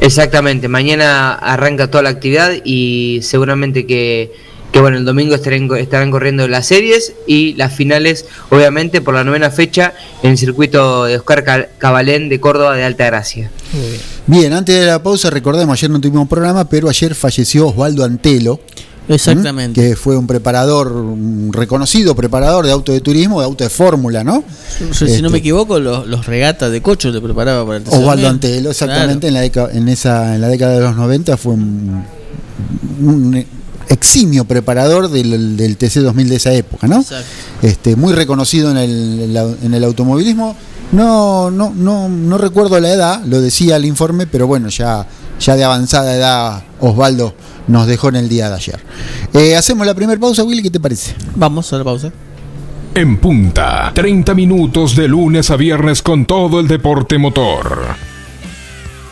Exactamente, 0.00 0.68
mañana 0.68 1.34
arranca 1.34 1.90
toda 1.90 2.04
la 2.04 2.10
actividad 2.10 2.52
y 2.64 3.18
seguramente 3.22 3.84
que, 3.84 4.32
que 4.72 4.80
bueno, 4.80 4.98
el 4.98 5.04
domingo 5.04 5.34
estarán, 5.34 5.68
estarán 5.76 6.10
corriendo 6.10 6.46
las 6.46 6.66
series 6.66 7.14
y 7.26 7.54
las 7.54 7.74
finales, 7.74 8.26
obviamente, 8.50 9.00
por 9.00 9.14
la 9.14 9.24
novena 9.24 9.50
fecha 9.50 9.94
en 10.22 10.32
el 10.32 10.38
circuito 10.38 11.04
de 11.04 11.16
Oscar 11.16 11.70
Cabalén 11.78 12.28
de 12.28 12.40
Córdoba 12.40 12.76
de 12.76 12.84
Alta 12.84 13.06
Gracia. 13.06 13.50
Bien, 14.26 14.52
antes 14.52 14.78
de 14.78 14.86
la 14.86 15.02
pausa, 15.02 15.30
recordemos, 15.30 15.78
ayer 15.78 15.90
no 15.90 16.00
tuvimos 16.00 16.28
programa, 16.28 16.68
pero 16.68 16.88
ayer 16.88 17.14
falleció 17.14 17.68
Osvaldo 17.68 18.04
Antelo. 18.04 18.60
Exactamente. 19.08 19.80
Que 19.80 19.96
fue 19.96 20.18
un 20.18 20.26
preparador, 20.26 20.92
un 20.92 21.50
reconocido 21.52 22.14
preparador 22.14 22.66
de 22.66 22.72
auto 22.72 22.92
de 22.92 23.00
turismo, 23.00 23.40
de 23.40 23.46
auto 23.46 23.64
de 23.64 23.70
fórmula, 23.70 24.22
¿no? 24.22 24.44
Si 24.92 25.06
no 25.22 25.30
me 25.30 25.38
este, 25.38 25.38
equivoco, 25.38 25.80
los, 25.80 26.26
regatas 26.26 26.70
de 26.70 26.82
cocho 26.82 27.10
te 27.10 27.20
preparaba 27.20 27.64
para 27.64 27.78
el 27.78 27.84
Osvaldo 27.88 28.28
Antelo, 28.28 28.70
exactamente, 28.70 29.28
en, 29.28 29.34
la 29.34 29.40
década, 29.40 29.70
en, 29.72 29.88
esa, 29.88 30.34
en 30.34 30.42
la 30.42 30.48
década 30.48 30.74
de 30.74 30.80
los 30.80 30.94
90 30.94 31.38
fue 31.38 31.54
un, 31.54 32.04
eximio 33.88 34.44
preparador 34.44 35.08
del, 35.08 35.56
del, 35.56 35.76
TC 35.76 36.00
2000 36.00 36.28
de 36.28 36.36
esa 36.36 36.52
época, 36.52 36.86
¿no? 36.86 37.04
Este, 37.62 37.96
muy 37.96 38.12
reconocido 38.12 38.70
en 38.70 38.76
el, 38.76 39.56
en 39.62 39.74
el 39.74 39.84
automovilismo. 39.84 40.56
No, 40.92 41.50
no, 41.50 41.72
no, 41.74 42.08
no 42.08 42.38
recuerdo 42.38 42.80
la 42.80 42.90
edad, 42.90 43.22
lo 43.26 43.40
decía 43.40 43.76
el 43.76 43.84
informe, 43.84 44.26
pero 44.26 44.46
bueno, 44.46 44.68
ya, 44.68 45.06
ya 45.38 45.54
de 45.54 45.64
avanzada 45.64 46.14
edad 46.14 46.62
Osvaldo 46.80 47.34
nos 47.66 47.86
dejó 47.86 48.08
en 48.08 48.16
el 48.16 48.28
día 48.28 48.48
de 48.48 48.54
ayer. 48.56 48.80
Eh, 49.34 49.54
hacemos 49.54 49.86
la 49.86 49.94
primera 49.94 50.18
pausa, 50.18 50.44
Willy, 50.44 50.62
¿qué 50.62 50.70
te 50.70 50.80
parece? 50.80 51.14
Vamos 51.36 51.70
a 51.72 51.78
la 51.78 51.84
pausa. 51.84 52.10
En 52.94 53.18
punta, 53.18 53.92
30 53.94 54.34
minutos 54.34 54.96
de 54.96 55.08
lunes 55.08 55.50
a 55.50 55.56
viernes 55.56 56.02
con 56.02 56.24
todo 56.24 56.58
el 56.58 56.66
deporte 56.66 57.18
motor. 57.18 58.17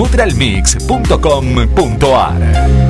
www.nutralmix.com.ar 0.00 2.89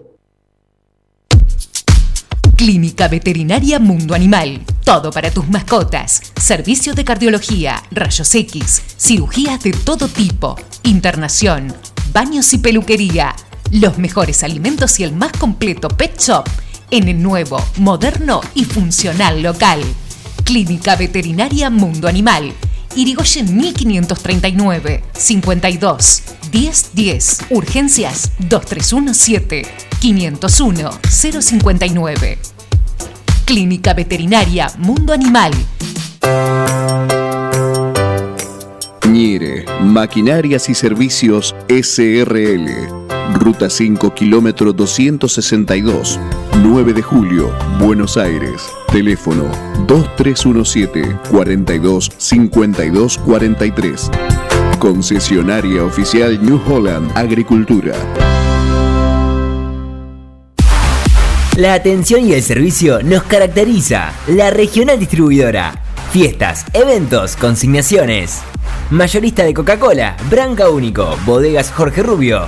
Clínica 2.61 3.07
Veterinaria 3.07 3.79
Mundo 3.79 4.13
Animal. 4.13 4.61
Todo 4.83 5.09
para 5.09 5.31
tus 5.31 5.49
mascotas. 5.49 6.21
Servicios 6.39 6.95
de 6.95 7.03
cardiología, 7.03 7.81
rayos 7.89 8.35
X, 8.35 8.83
cirugías 8.99 9.63
de 9.63 9.71
todo 9.71 10.07
tipo, 10.07 10.55
internación, 10.83 11.73
baños 12.13 12.53
y 12.53 12.59
peluquería. 12.59 13.35
Los 13.71 13.97
mejores 13.97 14.43
alimentos 14.43 14.99
y 14.99 15.03
el 15.03 15.11
más 15.11 15.31
completo 15.31 15.87
pet 15.87 16.19
shop 16.19 16.47
en 16.91 17.07
el 17.07 17.23
nuevo, 17.23 17.59
moderno 17.77 18.41
y 18.53 18.65
funcional 18.65 19.41
local. 19.41 19.81
Clínica 20.43 20.95
Veterinaria 20.95 21.71
Mundo 21.71 22.07
Animal. 22.07 22.53
Irigoyen 22.95 23.57
1539 23.57 25.03
52 25.13 26.23
1010. 26.51 27.45
Urgencias 27.49 28.31
2317 28.39 29.63
501 29.99 30.91
059. 31.09 32.37
Clínica 33.45 33.93
Veterinaria 33.93 34.71
Mundo 34.77 35.13
Animal. 35.13 35.51
Ñire, 39.09 39.65
Maquinarias 39.81 40.69
y 40.69 40.75
Servicios 40.75 41.55
SRL. 41.67 42.67
Ruta 43.33 43.69
5, 43.69 44.13
kilómetro 44.13 44.71
262. 44.73 46.19
9 46.63 46.93
de 46.93 47.01
julio, 47.01 47.51
Buenos 47.79 48.17
Aires. 48.17 48.63
Teléfono 48.91 49.45
2317 49.87 51.17
42 51.29 52.11
52 52.17 53.17
43. 53.17 54.11
Concesionaria 54.81 55.83
oficial 55.83 56.43
New 56.43 56.59
Holland 56.65 57.11
Agricultura. 57.15 57.93
La 61.55 61.75
atención 61.75 62.27
y 62.27 62.33
el 62.33 62.41
servicio 62.41 63.03
nos 63.03 63.21
caracteriza. 63.21 64.11
La 64.25 64.49
regional 64.49 64.97
distribuidora. 64.97 65.75
Fiestas, 66.11 66.65
eventos, 66.73 67.35
consignaciones. 67.35 68.41
Mayorista 68.89 69.43
de 69.43 69.53
Coca-Cola, 69.53 70.17
Branca 70.31 70.69
Único, 70.69 71.15
Bodegas 71.27 71.71
Jorge 71.71 72.01
Rubio, 72.01 72.47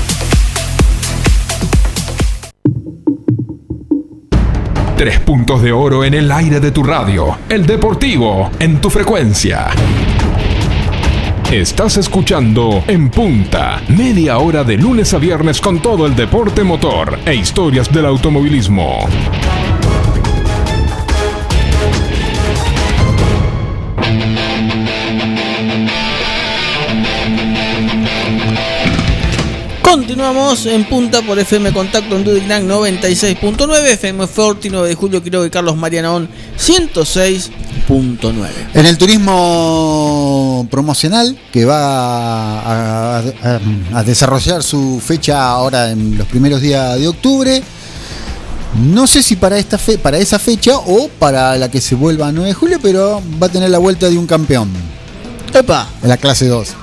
Tres 5.01 5.19
puntos 5.19 5.63
de 5.63 5.71
oro 5.71 6.03
en 6.03 6.13
el 6.13 6.31
aire 6.31 6.59
de 6.59 6.69
tu 6.69 6.83
radio. 6.83 7.39
El 7.49 7.65
deportivo 7.65 8.51
en 8.59 8.79
tu 8.79 8.91
frecuencia. 8.91 9.69
Estás 11.51 11.97
escuchando 11.97 12.83
En 12.85 13.09
Punta, 13.09 13.81
media 13.87 14.37
hora 14.37 14.63
de 14.63 14.77
lunes 14.77 15.11
a 15.15 15.17
viernes 15.17 15.59
con 15.59 15.81
todo 15.81 16.05
el 16.05 16.15
deporte 16.15 16.63
motor 16.63 17.17
e 17.25 17.33
historias 17.33 17.91
del 17.91 18.05
automovilismo. 18.05 18.99
Continuamos 29.95 30.65
en 30.67 30.85
punta 30.87 31.21
por 31.21 31.37
FM 31.37 31.73
Contacto 31.73 32.15
en 32.15 32.23
Dudignan 32.23 32.65
96.9, 32.65 33.85
FM 33.87 34.25
Forti 34.25 34.69
9 34.69 34.87
de 34.87 34.95
Julio 34.95 35.21
Quiroga 35.21 35.45
y 35.45 35.49
Carlos 35.49 35.75
Marianaón 35.75 36.29
106.9. 36.57 37.49
En 38.73 38.85
el 38.85 38.97
turismo 38.97 40.65
promocional, 40.71 41.37
que 41.51 41.65
va 41.65 42.61
a, 42.61 43.17
a- 43.19 43.59
a 43.93 44.03
desarrollar 44.05 44.63
su 44.63 45.01
fecha 45.05 45.45
ahora 45.49 45.91
en 45.91 46.17
los 46.17 46.25
primeros 46.27 46.61
días 46.61 46.97
de 46.97 47.09
octubre. 47.09 47.61
No 48.81 49.05
sé 49.07 49.21
si 49.21 49.35
para 49.35 49.57
esta 49.57 49.77
fe, 49.77 49.97
para 49.97 50.17
esa 50.19 50.39
fecha 50.39 50.77
o 50.77 51.09
para 51.19 51.57
la 51.57 51.69
que 51.69 51.81
se 51.81 51.95
vuelva 51.95 52.29
a 52.29 52.31
9 52.31 52.47
de 52.47 52.53
julio, 52.53 52.79
pero 52.81 53.21
va 53.43 53.47
a 53.47 53.49
tener 53.51 53.69
la 53.69 53.77
vuelta 53.79 54.07
de 54.09 54.17
un 54.17 54.25
campeón. 54.25 54.69
¡Epa! 55.53 55.89
En 56.01 56.07
la 56.07 56.15
clase 56.15 56.47
2. 56.47 56.75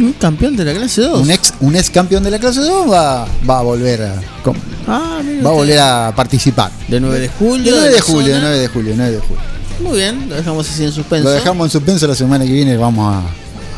Un 0.00 0.12
campeón 0.14 0.56
de 0.56 0.64
la 0.64 0.72
clase 0.72 1.02
2. 1.02 1.20
Un 1.22 1.30
ex, 1.30 1.54
un 1.60 1.76
ex 1.76 1.90
campeón 1.90 2.22
de 2.24 2.30
la 2.30 2.38
clase 2.38 2.60
2 2.60 2.90
va, 2.90 3.26
va 3.48 3.58
a 3.58 3.62
volver 3.62 4.02
a, 4.02 4.14
Ah, 4.88 5.20
va 5.44 5.50
a 5.50 5.52
volver 5.52 5.78
a 5.78 6.12
participar. 6.16 6.72
De 6.88 6.98
9 7.00 7.20
de 7.20 7.28
julio. 7.28 7.64
De 7.74 7.80
9 7.80 7.94
de 7.94 8.00
julio, 8.00 8.26
de 8.28 8.32
zona. 8.34 8.40
9 8.48 8.58
de 8.58 8.68
julio, 8.68 8.94
9 8.96 9.12
de 9.12 9.18
julio. 9.20 9.42
Muy 9.80 9.96
bien, 9.98 10.28
lo 10.28 10.34
dejamos 10.36 10.68
así 10.68 10.84
en 10.84 10.92
suspenso. 10.92 11.24
Lo 11.28 11.30
dejamos 11.34 11.66
en 11.66 11.70
suspenso 11.70 12.06
la 12.06 12.14
semana 12.14 12.44
que 12.44 12.52
viene, 12.52 12.76
vamos 12.76 13.14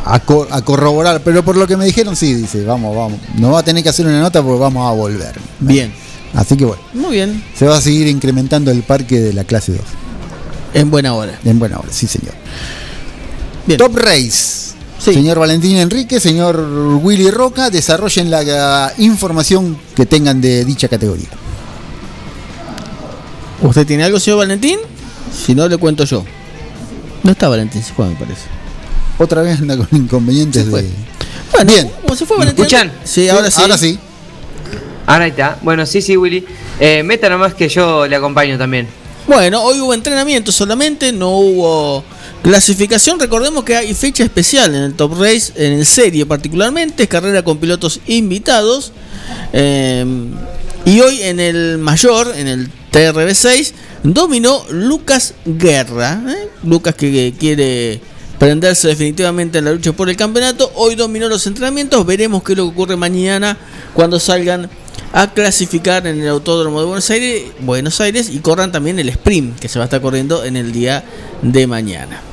a, 0.05 0.14
a, 0.14 0.20
co- 0.20 0.46
a 0.51 0.62
corroborar, 0.62 1.20
pero 1.25 1.44
por 1.44 1.57
lo 1.57 1.66
que 1.66 1.77
me 1.77 1.85
dijeron 1.85 2.14
sí, 2.16 2.35
dice, 2.35 2.64
vamos, 2.64 2.96
vamos. 2.96 3.18
No 3.37 3.51
va 3.53 3.61
a 3.61 3.62
tener 3.64 3.83
que 3.83 3.88
hacer 3.88 4.07
una 4.07 4.20
nota 4.20 4.42
porque 4.42 4.61
vamos 4.61 4.88
a 4.88 4.92
volver. 4.94 5.35
Bien. 5.61 5.92
Así 6.35 6.57
que 6.57 6.64
bueno, 6.64 6.83
Muy 6.94 7.12
bien. 7.16 7.44
se 7.55 7.66
va 7.66 7.77
a 7.77 7.81
seguir 7.81 8.07
incrementando 8.09 8.70
el 8.70 8.83
parque 8.83 9.20
de 9.20 9.33
la 9.33 9.44
clase 9.44 9.73
2. 9.73 9.81
En 10.75 10.90
buena 10.90 11.14
hora. 11.14 11.38
En 11.44 11.59
buena 11.59 11.79
hora, 11.79 11.88
sí 11.90 12.07
señor. 12.07 12.35
Bien. 13.66 13.79
Top 13.79 13.94
Race. 13.96 14.62
Sí. 15.03 15.15
Señor 15.15 15.38
Valentín 15.41 15.79
Enrique, 15.79 16.21
señor 16.21 16.61
Willy 17.03 17.31
Roca, 17.31 17.71
desarrollen 17.71 18.31
la 18.31 18.93
información 18.99 19.77
que 19.97 20.07
tengan 20.07 20.41
de 20.41 20.65
dicha 20.65 20.87
categoría. 20.87 21.29
¿Usted 23.61 23.87
tiene 23.87 24.05
algo, 24.05 24.21
señor 24.21 24.38
Valentín? 24.38 24.79
Si 25.45 25.55
no, 25.55 25.69
le 25.69 25.77
cuento 25.77 26.05
yo. 26.05 26.25
No 27.23 27.33
está 27.33 27.49
Valentín, 27.49 27.83
se 27.83 27.93
fue, 27.93 28.07
me 28.09 28.15
parece. 28.17 28.43
Otra 29.19 29.43
vez 29.43 29.61
anda 29.61 29.77
con 29.77 29.88
inconvenientes 29.93 30.65
Se 30.65 30.71
fue. 30.71 30.83
de. 30.83 30.91
Bueno, 31.53 31.73
Bien. 31.73 31.91
¿cómo 32.03 32.17
se 32.17 32.27
fue 32.27 32.37
¿Me 32.37 32.45
Valentín? 32.45 32.65
escuchan? 32.65 32.93
Sí, 33.05 33.29
ahora 33.29 33.51
sí. 33.51 33.62
Ahora 33.62 33.79
sí. 33.79 33.99
Ahora 35.07 35.25
ahí 35.25 35.31
está. 35.31 35.59
Bueno, 35.62 35.85
sí, 35.87 36.01
sí, 36.01 36.17
Willy. 36.17 36.45
Eh, 36.81 37.03
meta 37.05 37.29
nomás 37.29 37.55
que 37.55 37.69
yo 37.69 38.07
le 38.07 38.17
acompaño 38.17 38.59
también. 38.59 38.87
Bueno, 39.27 39.62
hoy 39.62 39.81
hubo 39.81 39.95
entrenamiento 39.95 40.51
solamente, 40.51 41.12
no 41.12 41.31
hubo 41.38 42.05
clasificación. 42.42 43.18
Recordemos 43.18 43.64
que 43.64 43.76
hay 43.76 43.94
fecha 43.94 44.24
especial 44.24 44.74
en 44.74 44.83
el 44.83 44.94
Top 44.94 45.18
Race, 45.18 45.52
en 45.57 45.72
el 45.74 45.87
serie 45.87 46.26
particularmente, 46.26 47.09
carrera 47.09 47.42
con 47.42 47.59
pilotos 47.59 48.00
invitados. 48.07 48.92
Eh, 49.52 50.05
y 50.85 51.00
hoy 51.00 51.22
en 51.22 51.38
el 51.38 51.78
mayor, 51.78 52.33
en 52.37 52.48
el 52.48 52.68
TRB6, 52.92 53.72
dominó 54.02 54.64
Lucas 54.70 55.35
Guerra. 55.44 56.22
¿eh? 56.28 56.48
Lucas 56.64 56.94
que, 56.94 57.12
que 57.12 57.35
quiere 57.38 58.00
prenderse 58.38 58.88
definitivamente 58.88 59.59
en 59.59 59.66
la 59.66 59.72
lucha 59.72 59.92
por 59.92 60.11
el 60.11 60.16
campeonato. 60.16 60.72
Hoy 60.74 60.96
dominó 60.96 61.28
los 61.28 61.46
entrenamientos. 61.46 62.05
Veremos 62.05 62.42
qué 62.42 62.52
es 62.52 62.59
lo 62.59 62.64
que 62.64 62.70
ocurre 62.72 62.96
mañana 62.96 63.57
cuando 63.94 64.18
salgan 64.18 64.68
a 65.12 65.33
clasificar 65.33 66.07
en 66.07 66.20
el 66.20 66.28
Autódromo 66.28 66.81
de 66.81 66.87
Buenos 66.87 67.11
Aires, 67.11 67.42
Buenos 67.61 68.00
Aires 68.00 68.31
y 68.31 68.38
corran 68.38 68.72
también 68.72 68.98
el 68.98 69.09
sprint 69.11 69.59
que 69.61 69.68
se 69.68 69.78
va 69.78 69.85
a 69.85 69.87
estar 69.87 70.00
corriendo 70.00 70.44
en 70.44 70.57
el 70.57 70.72
día 70.72 71.05
de 71.42 71.66
mañana. 71.66 72.32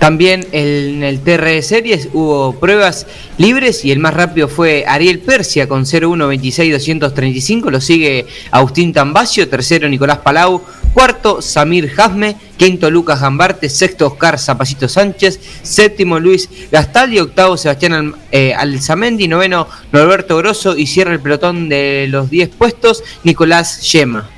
También 0.00 0.46
en 0.52 1.02
el 1.02 1.20
TR 1.20 1.62
Series 1.62 2.08
hubo 2.14 2.58
pruebas 2.58 3.06
libres 3.36 3.84
y 3.84 3.92
el 3.92 3.98
más 3.98 4.14
rápido 4.14 4.48
fue 4.48 4.86
Ariel 4.88 5.18
Persia 5.18 5.68
con 5.68 5.84
0126-235. 5.84 7.70
Lo 7.70 7.82
sigue 7.82 8.26
Agustín 8.50 8.94
Tambacio, 8.94 9.46
tercero 9.46 9.90
Nicolás 9.90 10.20
Palau, 10.20 10.62
cuarto 10.94 11.42
Samir 11.42 11.90
Jasme, 11.90 12.34
quinto 12.56 12.90
Lucas 12.90 13.20
Gambarte, 13.20 13.68
sexto 13.68 14.06
Oscar 14.06 14.38
Zapacito 14.38 14.88
Sánchez, 14.88 15.38
séptimo 15.62 16.18
Luis 16.18 16.48
Gastaldi, 16.72 17.18
octavo 17.18 17.58
Sebastián 17.58 18.14
eh, 18.32 18.54
Alzamendi, 18.54 19.28
noveno 19.28 19.68
Norberto 19.92 20.38
Grosso 20.38 20.78
y 20.78 20.86
cierra 20.86 21.12
el 21.12 21.20
pelotón 21.20 21.68
de 21.68 22.06
los 22.08 22.30
10 22.30 22.48
puestos 22.48 23.04
Nicolás 23.22 23.82
Yema. 23.92 24.30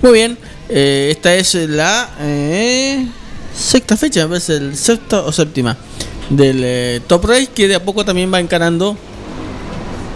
Muy 0.00 0.12
bien, 0.12 0.38
eh, 0.68 1.08
esta 1.10 1.34
es 1.34 1.54
la 1.54 2.08
eh, 2.20 3.04
sexta 3.56 3.96
fecha, 3.96 4.20
me 4.22 4.28
parece, 4.28 4.56
el 4.56 4.76
sexta 4.76 5.20
o 5.22 5.32
séptima 5.32 5.76
del 6.30 6.60
eh, 6.64 7.00
Top 7.06 7.24
Race 7.24 7.48
que 7.54 7.68
de 7.68 7.76
a 7.76 7.84
poco 7.84 8.04
también 8.04 8.32
va 8.32 8.40
encarando 8.40 8.96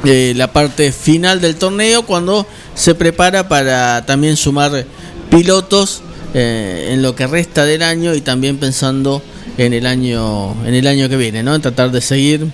eh, 0.05 0.33
la 0.37 0.53
parte 0.53 0.92
final 0.92 1.40
del 1.40 1.57
torneo 1.57 2.05
cuando 2.05 2.46
se 2.74 2.94
prepara 2.94 3.48
para 3.48 4.05
también 4.07 4.37
sumar 4.37 4.85
pilotos 5.31 6.03
eh, 6.35 6.90
en 6.92 7.03
lo 7.03 7.14
que 7.14 7.26
resta 7.26 7.64
del 7.64 7.83
año 7.83 8.14
y 8.14 8.20
también 8.20 8.59
pensando 8.59 9.22
en 9.59 9.72
el 9.72 9.87
año 9.87 10.55
en 10.64 10.74
el 10.74 10.87
año 10.87 11.09
que 11.09 11.16
viene, 11.16 11.42
¿no? 11.42 11.55
En 11.55 11.61
tratar 11.61 11.90
de 11.90 12.00
seguir 12.00 12.46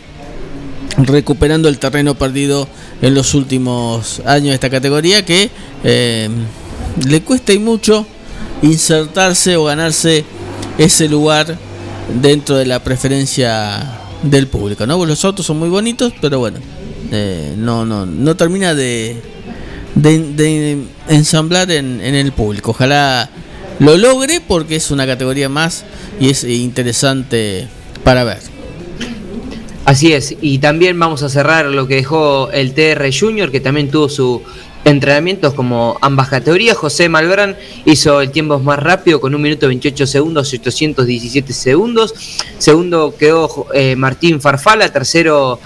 recuperando 0.98 1.68
el 1.68 1.78
terreno 1.78 2.14
perdido 2.14 2.68
en 3.02 3.14
los 3.14 3.34
últimos 3.34 4.20
años 4.24 4.48
de 4.48 4.54
esta 4.54 4.70
categoría 4.70 5.24
que 5.24 5.50
le 5.84 7.22
cuesta 7.22 7.52
y 7.52 7.58
mucho 7.58 8.06
insertarse 8.62 9.56
o 9.56 9.64
ganarse 9.64 10.24
ese 10.78 11.08
lugar 11.08 11.56
dentro 12.20 12.56
de 12.56 12.66
la 12.66 12.82
preferencia 12.82 13.98
del 14.22 14.46
público, 14.46 14.86
¿no? 14.86 15.04
Los 15.04 15.24
autos 15.24 15.46
son 15.46 15.58
muy 15.58 15.68
bonitos, 15.68 16.12
pero 16.20 16.38
bueno, 16.38 16.58
eh, 17.12 17.54
no, 17.56 17.84
no, 17.84 18.06
no 18.06 18.36
termina 18.36 18.74
de 18.74 19.20
ensamblar 21.08 21.70
en, 21.70 22.00
en 22.00 22.14
el 22.14 22.32
público. 22.32 22.70
Ojalá 22.72 23.30
lo 23.78 23.96
logre 23.96 24.40
porque 24.40 24.76
es 24.76 24.90
una 24.90 25.06
categoría 25.06 25.48
más 25.48 25.84
y 26.18 26.30
es 26.30 26.44
interesante 26.44 27.68
para 28.04 28.24
ver. 28.24 28.56
Así 29.84 30.12
es, 30.12 30.34
y 30.40 30.58
también 30.58 30.98
vamos 30.98 31.22
a 31.22 31.28
cerrar 31.28 31.66
lo 31.66 31.86
que 31.86 31.94
dejó 31.94 32.50
el 32.50 32.74
TR 32.74 33.08
Junior, 33.16 33.52
que 33.52 33.60
también 33.60 33.88
tuvo 33.88 34.08
su 34.08 34.42
entrenamientos 34.86 35.52
como 35.52 35.98
ambas 36.00 36.28
categorías. 36.28 36.76
José 36.76 37.08
Malbrán 37.08 37.56
hizo 37.84 38.20
el 38.20 38.30
tiempo 38.30 38.58
más 38.60 38.78
rápido 38.78 39.20
con 39.20 39.34
un 39.34 39.42
minuto 39.42 39.66
28 39.66 40.06
segundos, 40.06 40.52
817 40.52 41.52
segundos. 41.52 42.14
Segundo 42.58 43.14
quedó 43.18 43.66
eh, 43.74 43.96
Martín 43.96 44.40
Farfala, 44.40 44.92
tercero 44.92 45.58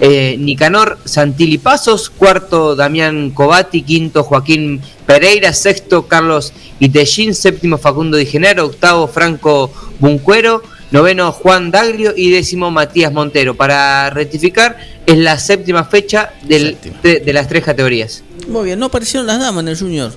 eh, 0.00 0.36
Nicanor 0.38 0.98
Santilli 1.04 1.58
Pasos, 1.58 2.08
cuarto 2.10 2.76
Damián 2.76 3.30
Cobati, 3.32 3.82
quinto 3.82 4.22
Joaquín 4.22 4.80
Pereira, 5.04 5.52
sexto 5.52 6.06
Carlos 6.06 6.52
Itellín, 6.78 7.34
séptimo 7.34 7.76
Facundo 7.76 8.16
Di 8.16 8.24
Genero, 8.26 8.66
octavo 8.66 9.08
Franco 9.08 9.72
Buncuero, 9.98 10.62
noveno 10.92 11.32
Juan 11.32 11.72
Daglio. 11.72 12.12
Y 12.16 12.30
décimo 12.30 12.70
Matías 12.70 13.12
Montero. 13.12 13.54
Para 13.56 14.10
rectificar, 14.10 14.78
es 15.06 15.18
la 15.18 15.38
séptima 15.40 15.84
fecha 15.84 16.32
del- 16.44 16.76
De, 17.02 17.18
de 17.18 17.32
las 17.32 17.48
tres 17.48 17.64
categorías. 17.64 18.22
Muy 18.48 18.64
bien, 18.66 18.78
no 18.78 18.86
aparecieron 18.86 19.26
las 19.26 19.38
damas 19.40 19.62
en 19.62 19.68
el 19.68 19.78
Junior. 19.78 20.12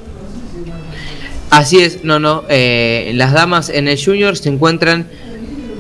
Así 1.50 1.80
es, 1.80 2.04
no, 2.04 2.20
no. 2.20 2.44
eh, 2.50 3.12
las 3.16 3.32
damas 3.32 3.70
en 3.70 3.88
el 3.88 4.04
Junior 4.04 4.36
se 4.38 4.50
encuentran, 4.50 5.08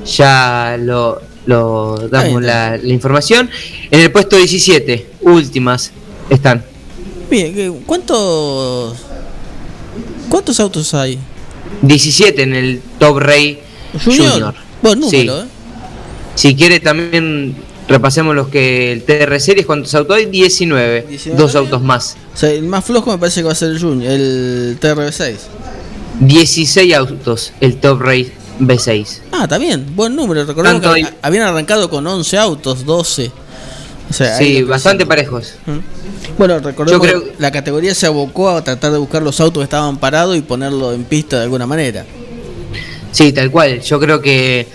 ya 0.05 0.77
lo, 0.79 1.21
lo 1.45 2.07
damos 2.09 2.41
la, 2.41 2.77
la 2.77 2.93
información, 2.93 3.49
en 3.91 3.99
el 3.99 4.11
puesto 4.11 4.37
17, 4.37 5.05
últimas 5.21 5.91
están. 6.29 6.63
Bien, 7.29 7.53
¿qué- 7.53 7.73
¿cuántos 7.85 8.95
cuántos 10.29 10.59
autos 10.61 10.93
hay? 10.93 11.19
17 11.81 12.41
en 12.43 12.55
el 12.55 12.81
Top 12.97 13.17
Rey 13.17 13.59
Junior. 14.05 14.31
Junior. 14.31 14.55
Buen 14.81 14.99
número, 15.01 15.41
Sí. 15.41 15.45
¿eh? 15.47 15.49
Si 16.35 16.55
quiere 16.55 16.79
también 16.79 17.55
repasemos 17.87 18.35
los 18.35 18.47
que 18.49 18.91
el 18.91 19.03
TR 19.03 19.39
Series, 19.39 19.65
¿cuántos 19.65 19.93
autos 19.95 20.17
hay? 20.17 20.25
19, 20.25 21.05
19. 21.09 21.41
dos 21.41 21.55
autos 21.55 21.81
más. 21.81 22.17
O 22.33 22.37
sea, 22.37 22.51
el 22.51 22.63
más 22.63 22.83
flojo 22.85 23.11
me 23.11 23.17
parece 23.17 23.41
que 23.41 23.45
va 23.45 23.53
a 23.53 23.55
ser 23.55 23.69
el 23.71 23.79
Junior, 23.79 24.11
el 24.11 24.77
TRB6. 24.79 25.35
16 26.19 26.93
autos 26.95 27.53
el 27.61 27.77
Top 27.77 28.01
Race 28.01 28.31
B6. 28.59 29.19
Ah, 29.31 29.43
está 29.43 29.57
bien, 29.57 29.85
buen 29.95 30.15
número. 30.15 30.43
Recordemos 30.45 30.81
Tanto 30.81 30.95
que 30.95 31.03
hay- 31.05 31.13
habían 31.21 31.43
arrancado 31.43 31.89
con 31.89 32.05
11 32.07 32.37
autos, 32.37 32.85
12. 32.85 33.31
O 34.09 34.13
sea, 34.13 34.37
Sí, 34.37 34.63
bastante 34.63 35.05
parejos. 35.05 35.53
Bueno, 36.37 36.59
recordemos 36.59 36.91
Yo 36.91 36.99
creo- 36.99 37.23
que 37.25 37.33
la 37.39 37.51
categoría 37.51 37.93
se 37.93 38.07
abocó 38.07 38.49
a 38.49 38.63
tratar 38.63 38.91
de 38.93 38.97
buscar 38.97 39.21
los 39.21 39.39
autos 39.41 39.61
que 39.61 39.65
estaban 39.65 39.97
parados 39.97 40.35
y 40.37 40.41
ponerlo 40.41 40.93
en 40.93 41.03
pista 41.03 41.37
de 41.37 41.43
alguna 41.43 41.67
manera. 41.67 42.05
Sí, 43.11 43.31
tal 43.33 43.51
cual. 43.51 43.81
Yo 43.81 43.99
creo 43.99 44.21
que 44.21 44.67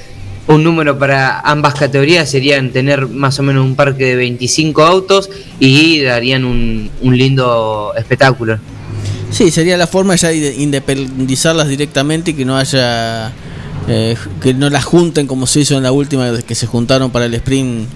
un 0.48 0.64
número 0.64 0.98
para 0.98 1.40
ambas 1.40 1.74
categorías 1.74 2.28
serían 2.30 2.70
tener 2.70 3.06
más 3.06 3.38
o 3.38 3.42
menos 3.42 3.64
un 3.64 3.76
parque 3.76 4.04
de 4.06 4.16
25 4.16 4.82
autos 4.82 5.30
y 5.60 6.00
darían 6.02 6.44
un, 6.44 6.90
un 7.00 7.16
lindo 7.16 7.92
espectáculo. 7.96 8.58
Sí, 9.30 9.50
sería 9.50 9.76
la 9.78 9.86
forma 9.86 10.14
ya 10.16 10.28
de 10.28 10.54
independizarlas 10.58 11.68
directamente 11.68 12.32
y 12.32 12.34
que 12.34 12.44
no 12.44 12.56
haya. 12.58 13.32
eh, 13.88 14.16
que 14.40 14.54
no 14.54 14.68
las 14.70 14.84
junten 14.84 15.26
como 15.26 15.46
se 15.46 15.60
hizo 15.60 15.76
en 15.76 15.82
la 15.82 15.90
última 15.92 16.30
vez 16.30 16.44
que 16.44 16.54
se 16.54 16.66
juntaron 16.66 17.10
para 17.10 17.24
el 17.24 17.34
sprint 17.34 17.88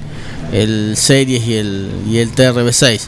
el 0.52 0.96
Series 0.96 1.46
y 1.46 1.54
el, 1.54 1.90
y 2.08 2.18
el 2.18 2.32
TRB6. 2.32 3.02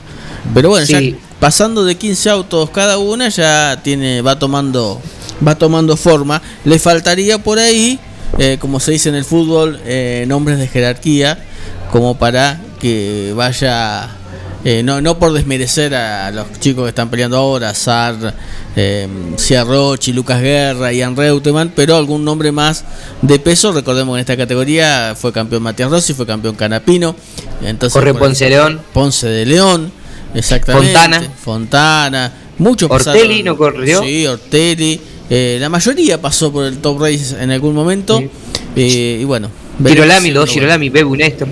Pero 0.54 0.68
bueno, 0.70 0.86
Sí. 0.86 0.92
ya 1.12 1.16
pasando 1.40 1.84
de 1.84 1.96
15 1.96 2.30
autos 2.30 2.70
cada 2.70 2.98
una 2.98 3.28
ya 3.30 3.80
tiene 3.82 4.22
va 4.22 4.38
tomando 4.38 5.00
va 5.46 5.54
tomando 5.56 5.96
forma. 5.96 6.42
Le 6.64 6.78
faltaría 6.78 7.38
por 7.38 7.58
ahí, 7.58 7.98
eh, 8.38 8.58
como 8.60 8.80
se 8.80 8.92
dice 8.92 9.08
en 9.08 9.14
el 9.14 9.24
fútbol, 9.24 9.80
eh, 9.84 10.24
nombres 10.28 10.58
de 10.58 10.68
jerarquía, 10.68 11.44
como 11.90 12.18
para 12.18 12.60
que 12.80 13.32
vaya 13.34 14.18
eh, 14.64 14.82
no, 14.82 15.00
no 15.00 15.18
por 15.18 15.32
desmerecer 15.32 15.94
a 15.94 16.30
los 16.32 16.46
chicos 16.58 16.84
que 16.84 16.88
están 16.88 17.08
peleando 17.08 17.36
ahora, 17.36 17.72
Sar, 17.74 18.34
eh, 18.74 19.08
Ciarrochi, 19.38 20.12
Lucas 20.12 20.42
Guerra, 20.42 20.92
Ian 20.92 21.16
Reutemann, 21.16 21.72
pero 21.74 21.96
algún 21.96 22.24
nombre 22.24 22.50
más 22.50 22.84
de 23.22 23.38
peso. 23.38 23.72
Recordemos 23.72 24.14
que 24.14 24.18
en 24.18 24.20
esta 24.20 24.36
categoría 24.36 25.14
fue 25.16 25.32
campeón 25.32 25.62
Matías 25.62 25.90
Rossi, 25.90 26.12
fue 26.12 26.26
campeón 26.26 26.56
Canapino. 26.56 27.14
Entonces, 27.62 27.94
Corre 27.94 28.14
Ponce 28.14 28.44
de 28.44 28.50
León. 28.50 28.80
Ponce 28.92 29.28
de 29.28 29.46
León, 29.46 29.92
exactamente. 30.34 30.92
Fontana. 30.92 31.32
Fontana. 31.42 32.32
Muchos 32.58 32.90
Ortelli 32.90 33.18
pasaron- 33.42 33.44
no 33.44 33.56
corrió. 33.56 34.02
Sí, 34.02 34.26
Ortelli. 34.26 35.00
Eh, 35.30 35.58
la 35.60 35.68
mayoría 35.68 36.20
pasó 36.20 36.50
por 36.52 36.64
el 36.64 36.78
Top 36.78 37.00
Race 37.00 37.36
en 37.40 37.50
algún 37.50 37.74
momento. 37.74 38.20
Eh, 38.76 39.18
y 39.20 39.24
bueno. 39.24 39.50
Girolami, 39.84 40.30
los 40.30 40.48
Girolami, 40.50 40.88
Bebu 40.88 41.14
Néstor. 41.16 41.48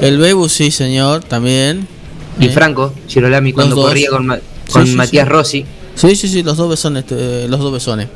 El 0.00 0.18
Bebu, 0.18 0.48
sí, 0.48 0.70
señor, 0.70 1.24
también. 1.24 1.86
Y 2.40 2.46
Eh. 2.46 2.50
Franco, 2.50 2.94
Girolami 3.08 3.52
cuando 3.52 3.74
Los 3.74 3.84
dos. 3.84 3.90
corría 3.90 4.10
con, 4.10 4.26
Ma- 4.26 4.36
Sí, 4.36 4.72
con 4.72 4.86
sí, 4.86 4.94
Matías 4.94 5.24
sí. 5.26 5.30
Rossi. 5.30 5.64
Sí, 5.96 6.14
sí, 6.14 6.28
sí, 6.28 6.42
los 6.44 6.56
dos 6.56 6.68
besones, 6.70 7.04
eh, 7.10 7.46
los 7.48 7.58
dos 7.58 7.72
besones. 7.72 8.06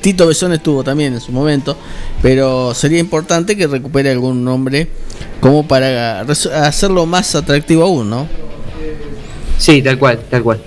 Tito 0.00 0.26
Besones 0.26 0.62
tuvo 0.62 0.82
también 0.82 1.12
en 1.12 1.20
su 1.20 1.32
momento, 1.32 1.76
pero 2.22 2.72
sería 2.74 2.98
importante 2.98 3.56
que 3.56 3.66
recupere 3.66 4.10
algún 4.10 4.42
nombre 4.42 4.88
como 5.40 5.68
para 5.68 6.20
hacerlo 6.20 7.04
más 7.04 7.34
atractivo 7.34 7.82
aún, 7.84 8.08
¿no? 8.08 8.26
Sí, 9.58 9.82
tal 9.82 9.98
cual, 9.98 10.20
tal 10.30 10.42
cual. 10.42 10.62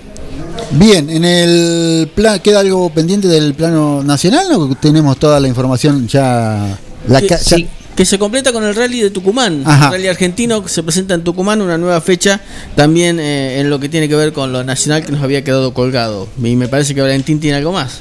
Bien, 0.76 1.08
en 1.08 1.24
el 1.24 2.08
plan 2.14 2.40
queda 2.40 2.60
algo 2.60 2.90
pendiente 2.90 3.28
del 3.28 3.54
plano 3.54 4.02
nacional 4.02 4.46
o 4.52 4.74
tenemos 4.74 5.16
toda 5.18 5.38
la 5.40 5.46
información 5.48 6.08
ya 6.08 6.76
la 7.08 7.20
que, 7.20 7.28
ya- 7.28 7.38
sí, 7.38 7.68
que 7.94 8.04
se 8.04 8.18
completa 8.18 8.52
con 8.52 8.64
el 8.64 8.74
rally 8.74 9.00
de 9.00 9.10
Tucumán. 9.10 9.62
Ajá. 9.64 9.86
El 9.86 9.92
rally 9.92 10.08
argentino 10.08 10.62
que 10.64 10.68
se 10.68 10.82
presenta 10.82 11.14
en 11.14 11.22
Tucumán, 11.22 11.62
una 11.62 11.78
nueva 11.78 12.00
fecha 12.00 12.40
también 12.74 13.20
eh, 13.20 13.60
en 13.60 13.70
lo 13.70 13.78
que 13.78 13.88
tiene 13.88 14.08
que 14.08 14.16
ver 14.16 14.32
con 14.32 14.52
lo 14.52 14.64
nacional 14.64 15.04
que 15.04 15.12
nos 15.12 15.22
había 15.22 15.44
quedado 15.44 15.72
colgado. 15.74 16.26
Y 16.42 16.56
me 16.56 16.66
parece 16.66 16.94
que 16.94 17.00
Valentín 17.02 17.38
tiene 17.38 17.56
algo 17.58 17.72
más. 17.72 18.00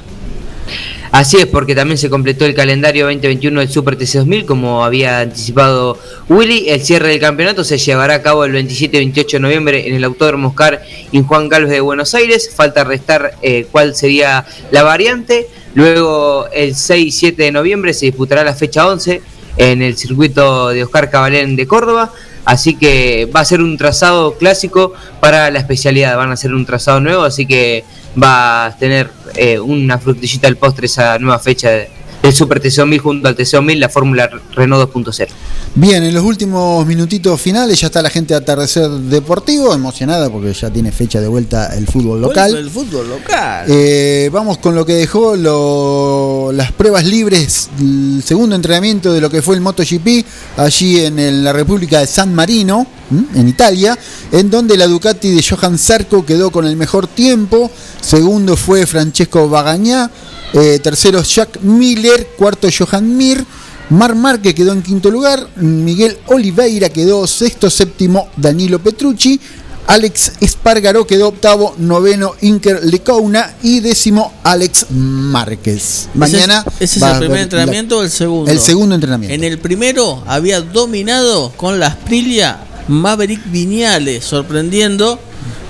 Así 1.14 1.38
es, 1.38 1.46
porque 1.46 1.76
también 1.76 2.00
se 2.00 2.10
completó 2.10 2.44
el 2.44 2.56
calendario 2.56 3.06
2021 3.06 3.60
del 3.60 3.70
Super 3.70 3.96
TC 3.96 4.16
2000, 4.16 4.48
como 4.48 4.84
había 4.84 5.20
anticipado 5.20 5.96
Willy. 6.28 6.70
El 6.70 6.82
cierre 6.82 7.10
del 7.10 7.20
campeonato 7.20 7.64
se 7.64 7.78
llevará 7.78 8.16
a 8.16 8.22
cabo 8.24 8.46
el 8.46 8.52
27 8.52 8.98
y 8.98 9.00
28 9.00 9.38
de 9.38 9.42
noviembre 9.42 9.88
en 9.88 9.94
el 9.94 10.04
Autódromo 10.06 10.48
Oscar 10.48 10.82
y 11.12 11.22
Juan 11.22 11.50
Galvez 11.50 11.70
de 11.70 11.82
Buenos 11.82 12.16
Aires. 12.16 12.50
Falta 12.56 12.84
restar 12.84 13.36
eh, 13.44 13.68
cuál 13.72 13.96
sería 13.96 14.48
la 14.72 14.82
variante. 14.82 15.48
Luego, 15.76 16.48
el 16.52 16.74
6 16.74 17.06
y 17.06 17.12
7 17.12 17.44
de 17.44 17.52
noviembre 17.52 17.94
se 17.94 18.08
disputará 18.08 18.44
la 18.44 18.56
fecha 18.56 18.88
11 18.88 19.22
en 19.58 19.84
el 19.84 19.96
circuito 19.96 20.70
de 20.70 20.84
Oscar 20.84 21.12
Cabalén 21.12 21.56
de 21.56 21.68
Córdoba. 21.68 22.12
Así 22.44 22.76
que 22.76 23.30
va 23.34 23.42
a 23.42 23.46
ser 23.46 23.62
un 23.62 23.78
trazado 23.78 24.34
clásico 24.34 24.94
para 25.20 25.52
la 25.52 25.60
especialidad. 25.60 26.18
Van 26.18 26.32
a 26.32 26.38
ser 26.38 26.56
un 26.56 26.66
trazado 26.66 27.00
nuevo, 27.00 27.22
así 27.22 27.46
que 27.46 27.84
va 28.22 28.66
a 28.66 28.78
tener 28.78 29.10
eh, 29.36 29.60
una 29.60 29.98
frutillita 29.98 30.48
al 30.48 30.58
postre 30.58 30.86
esa 30.86 31.18
nueva 31.20 31.40
fecha 31.40 31.70
de- 31.70 31.90
del 32.22 32.32
Super 32.32 32.62
TC 32.62 32.86
1000 32.86 33.00
junto 33.02 33.28
al 33.28 33.36
TC 33.36 33.60
1000, 33.62 33.80
la 33.82 33.90
Fórmula 33.90 34.30
Renault 34.56 34.94
2.0. 34.94 35.28
Bien, 35.76 36.02
en 36.04 36.14
los 36.14 36.24
últimos 36.24 36.86
minutitos 36.86 37.42
finales 37.42 37.82
ya 37.82 37.88
está 37.88 38.02
la 38.02 38.10
gente 38.10 38.34
de 38.34 38.38
Atardecer 38.38 38.90
Deportivo, 38.90 39.74
emocionada 39.74 40.30
porque 40.30 40.54
ya 40.54 40.70
tiene 40.70 40.94
fecha 40.94 41.20
de 41.20 41.28
vuelta 41.28 41.76
el 41.76 41.86
fútbol 41.86 42.22
local. 42.22 42.56
El 42.56 42.70
fútbol 42.70 43.10
local. 43.10 43.66
Eh, 43.68 44.30
vamos 44.32 44.58
con 44.60 44.74
lo 44.74 44.86
que 44.86 44.94
dejó 44.94 45.36
lo- 45.36 46.33
las 46.56 46.72
pruebas 46.72 47.06
libres, 47.06 47.70
el 47.80 48.24
segundo 48.24 48.56
entrenamiento 48.56 49.12
de 49.12 49.22
lo 49.22 49.30
que 49.30 49.42
fue 49.42 49.56
el 49.56 49.62
MotoGP 49.62 50.26
allí 50.58 51.00
en, 51.02 51.44
la 51.44 51.52
República 51.52 52.00
de 52.00 52.08
San 52.08 52.34
Marino, 52.34 52.86
en 53.34 53.48
Italia, 53.48 53.98
en 54.32 54.50
donde 54.50 54.78
la 54.78 54.88
Ducati 54.88 55.32
de 55.32 55.44
Johan 55.44 55.78
Zarco 55.78 56.26
quedó 56.26 56.52
con 56.52 56.66
el 56.66 56.76
mejor 56.76 57.08
tiempo, 57.08 57.72
segundo 58.02 58.56
fue 58.56 58.86
Francesco 58.86 59.50
Bagañá, 59.50 60.10
eh, 60.54 60.80
tercero 60.82 61.24
Jack 61.24 61.62
Miller, 61.62 62.30
cuarto 62.38 62.68
Johan 62.76 63.18
Mir. 63.18 63.44
Mar 63.90 64.16
Márquez 64.16 64.54
quedó 64.56 64.72
en 64.72 64.82
quinto 64.82 65.12
lugar, 65.12 65.46
Miguel 65.58 66.18
Oliveira 66.28 66.90
quedó 66.90 67.28
sexto, 67.28 67.70
séptimo 67.70 68.30
Danilo 68.38 68.80
Petrucci, 68.80 69.40
Alex 69.88 70.34
Espargaró 70.40 71.06
quedó 71.06 71.28
octavo, 71.30 71.76
noveno 71.78 72.34
Inker 72.42 72.84
Lecauna 72.86 73.54
y 73.62 73.82
décimo 73.82 74.34
Alex 74.44 74.88
Márquez. 74.92 76.10
Mañana 76.14 76.64
¿Ese 76.80 76.86
es, 76.86 76.92
ese 76.92 77.00
es 77.00 77.04
va 77.04 77.12
el 77.14 77.18
primer 77.20 77.38
la- 77.38 77.44
entrenamiento 77.44 77.98
o 78.00 78.04
el 78.04 78.10
segundo? 78.10 78.50
El 78.52 78.60
segundo 78.60 78.96
entrenamiento. 78.96 79.34
En 79.36 79.44
el 79.44 79.60
primero 79.60 80.24
había 80.26 80.62
dominado 80.62 81.52
con 81.58 81.80
la 81.80 81.88
Aprilia 81.88 82.60
Maverick 82.88 83.42
Viñales, 83.52 84.24
sorprendiendo 84.24 85.20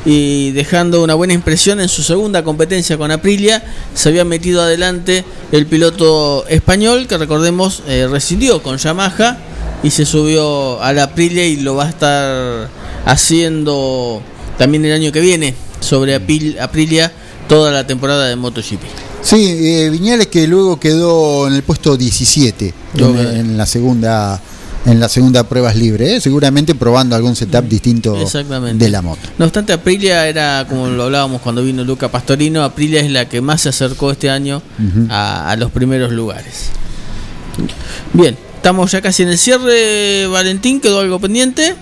y 0.06 0.52
dejando 0.52 1.02
una 1.04 1.14
buena 1.16 1.34
impresión 1.34 1.80
en 1.80 1.90
su 1.90 2.04
segunda 2.04 2.44
competencia 2.44 2.98
con 2.98 3.10
Aprilia. 3.12 3.64
Se 3.96 4.10
había 4.10 4.26
metido 4.26 4.62
adelante 4.62 5.24
el 5.52 5.66
piloto 5.66 6.46
español, 6.48 7.08
que 7.08 7.18
recordemos 7.18 7.82
eh, 7.88 8.08
rescindió 8.10 8.62
con 8.62 8.78
Yamaha 8.78 9.38
y 9.82 9.90
se 9.92 10.06
subió 10.06 10.82
a 10.84 10.94
la 10.94 11.04
Aprilia 11.04 11.46
y 11.46 11.58
lo 11.58 11.76
va 11.76 11.86
a 11.86 11.90
estar 11.90 12.70
haciendo 13.06 14.22
también 14.58 14.86
el 14.86 14.94
año 14.94 15.12
que 15.12 15.20
viene 15.20 15.54
sobre 15.80 16.16
Apil- 16.20 16.60
Aprilia 16.60 17.12
toda 17.48 17.72
la 17.72 17.86
temporada 17.86 18.28
de 18.28 18.36
MotoGP. 18.36 18.82
Sí, 19.22 19.46
eh, 19.48 19.90
Viñales 19.90 20.28
que 20.28 20.48
luego 20.48 20.80
quedó 20.80 21.48
en 21.48 21.54
el 21.54 21.64
puesto 21.64 21.96
17 21.98 22.74
en, 22.98 23.58
la 23.58 23.66
segunda 23.66 24.40
en 24.86 25.00
la 25.00 25.08
segunda 25.08 25.48
prueba 25.48 25.72
es 25.72 25.78
libre, 25.78 26.16
¿eh? 26.18 26.22
seguramente 26.22 26.76
probando 26.76 27.16
algún 27.16 27.38
setup 27.38 27.64
distinto 27.70 28.18
de 28.74 28.90
la 28.90 29.02
moto. 29.02 29.22
No 29.38 29.46
obstante, 29.46 29.72
Aprilia 29.72 30.28
era, 30.28 30.66
como 30.68 30.88
lo 30.88 31.04
hablábamos 31.04 31.42
cuando 31.42 31.64
vino 31.64 31.86
Luca 31.86 32.12
Pastorino, 32.12 32.64
Aprilia 32.64 33.00
es 33.00 33.10
la 33.10 33.30
que 33.30 33.40
más 33.40 33.62
se 33.62 33.70
acercó 33.70 34.12
este 34.12 34.30
año 34.30 34.62
a 35.10 35.56
los 35.58 35.72
primeros 35.72 36.12
lugares. 36.12 36.70
Bien, 38.12 38.38
estamos 38.58 38.92
ya 38.92 39.02
casi 39.02 39.24
en 39.24 39.30
el 39.30 39.38
cierre. 39.38 40.28
Valentín, 40.28 40.82
¿quedó 40.82 41.00
algo 41.00 41.20
pendiente? 41.20 41.76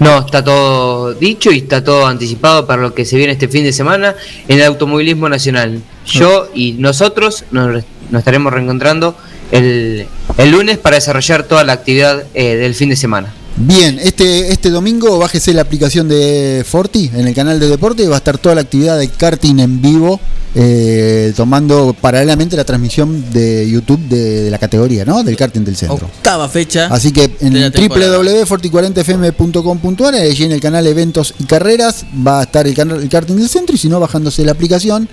No, 0.00 0.20
está 0.20 0.42
todo 0.42 1.12
dicho 1.12 1.52
y 1.52 1.58
está 1.58 1.84
todo 1.84 2.06
anticipado 2.06 2.66
para 2.66 2.80
lo 2.80 2.94
que 2.94 3.04
se 3.04 3.16
viene 3.16 3.34
este 3.34 3.48
fin 3.48 3.64
de 3.64 3.72
semana 3.72 4.14
en 4.48 4.58
el 4.58 4.64
automovilismo 4.64 5.28
nacional. 5.28 5.82
Yo 6.06 6.48
y 6.54 6.72
nosotros 6.72 7.44
nos, 7.50 7.84
nos 8.10 8.18
estaremos 8.18 8.52
reencontrando 8.52 9.14
el, 9.52 10.06
el 10.38 10.50
lunes 10.50 10.78
para 10.78 10.96
desarrollar 10.96 11.42
toda 11.42 11.64
la 11.64 11.74
actividad 11.74 12.24
eh, 12.32 12.56
del 12.56 12.74
fin 12.74 12.88
de 12.88 12.96
semana. 12.96 13.34
Bien, 13.62 13.98
este, 13.98 14.52
este 14.52 14.70
domingo 14.70 15.18
bájese 15.18 15.52
la 15.52 15.60
aplicación 15.60 16.08
de 16.08 16.64
Forti 16.66 17.10
en 17.14 17.28
el 17.28 17.34
canal 17.34 17.60
de 17.60 17.68
deporte 17.68 18.02
y 18.02 18.06
va 18.06 18.14
a 18.14 18.18
estar 18.18 18.38
toda 18.38 18.54
la 18.54 18.62
actividad 18.62 18.98
de 18.98 19.08
karting 19.08 19.58
en 19.58 19.82
vivo, 19.82 20.18
eh, 20.54 21.34
tomando 21.36 21.94
paralelamente 22.00 22.56
la 22.56 22.64
transmisión 22.64 23.30
de 23.32 23.68
YouTube 23.68 24.00
de, 24.08 24.44
de 24.44 24.50
la 24.50 24.56
categoría, 24.56 25.04
¿no? 25.04 25.22
Del 25.22 25.36
karting 25.36 25.62
del 25.62 25.76
centro. 25.76 26.06
Octava 26.06 26.48
fecha. 26.48 26.86
Así 26.86 27.12
que 27.12 27.30
en 27.40 27.52
de 27.52 27.60
la 27.60 27.70
temporada. 27.70 28.16
www.forti40fm.com.ar, 28.16 30.14
allí 30.14 30.44
en 30.44 30.52
el 30.52 30.60
canal 30.60 30.86
Eventos 30.86 31.34
y 31.38 31.44
Carreras, 31.44 32.06
va 32.26 32.40
a 32.40 32.44
estar 32.44 32.66
el, 32.66 32.74
canal, 32.74 33.02
el 33.02 33.10
karting 33.10 33.36
del 33.36 33.50
centro 33.50 33.74
y 33.76 33.78
si 33.78 33.90
no, 33.90 34.00
bajándose 34.00 34.42
la 34.42 34.52
aplicación 34.52 35.06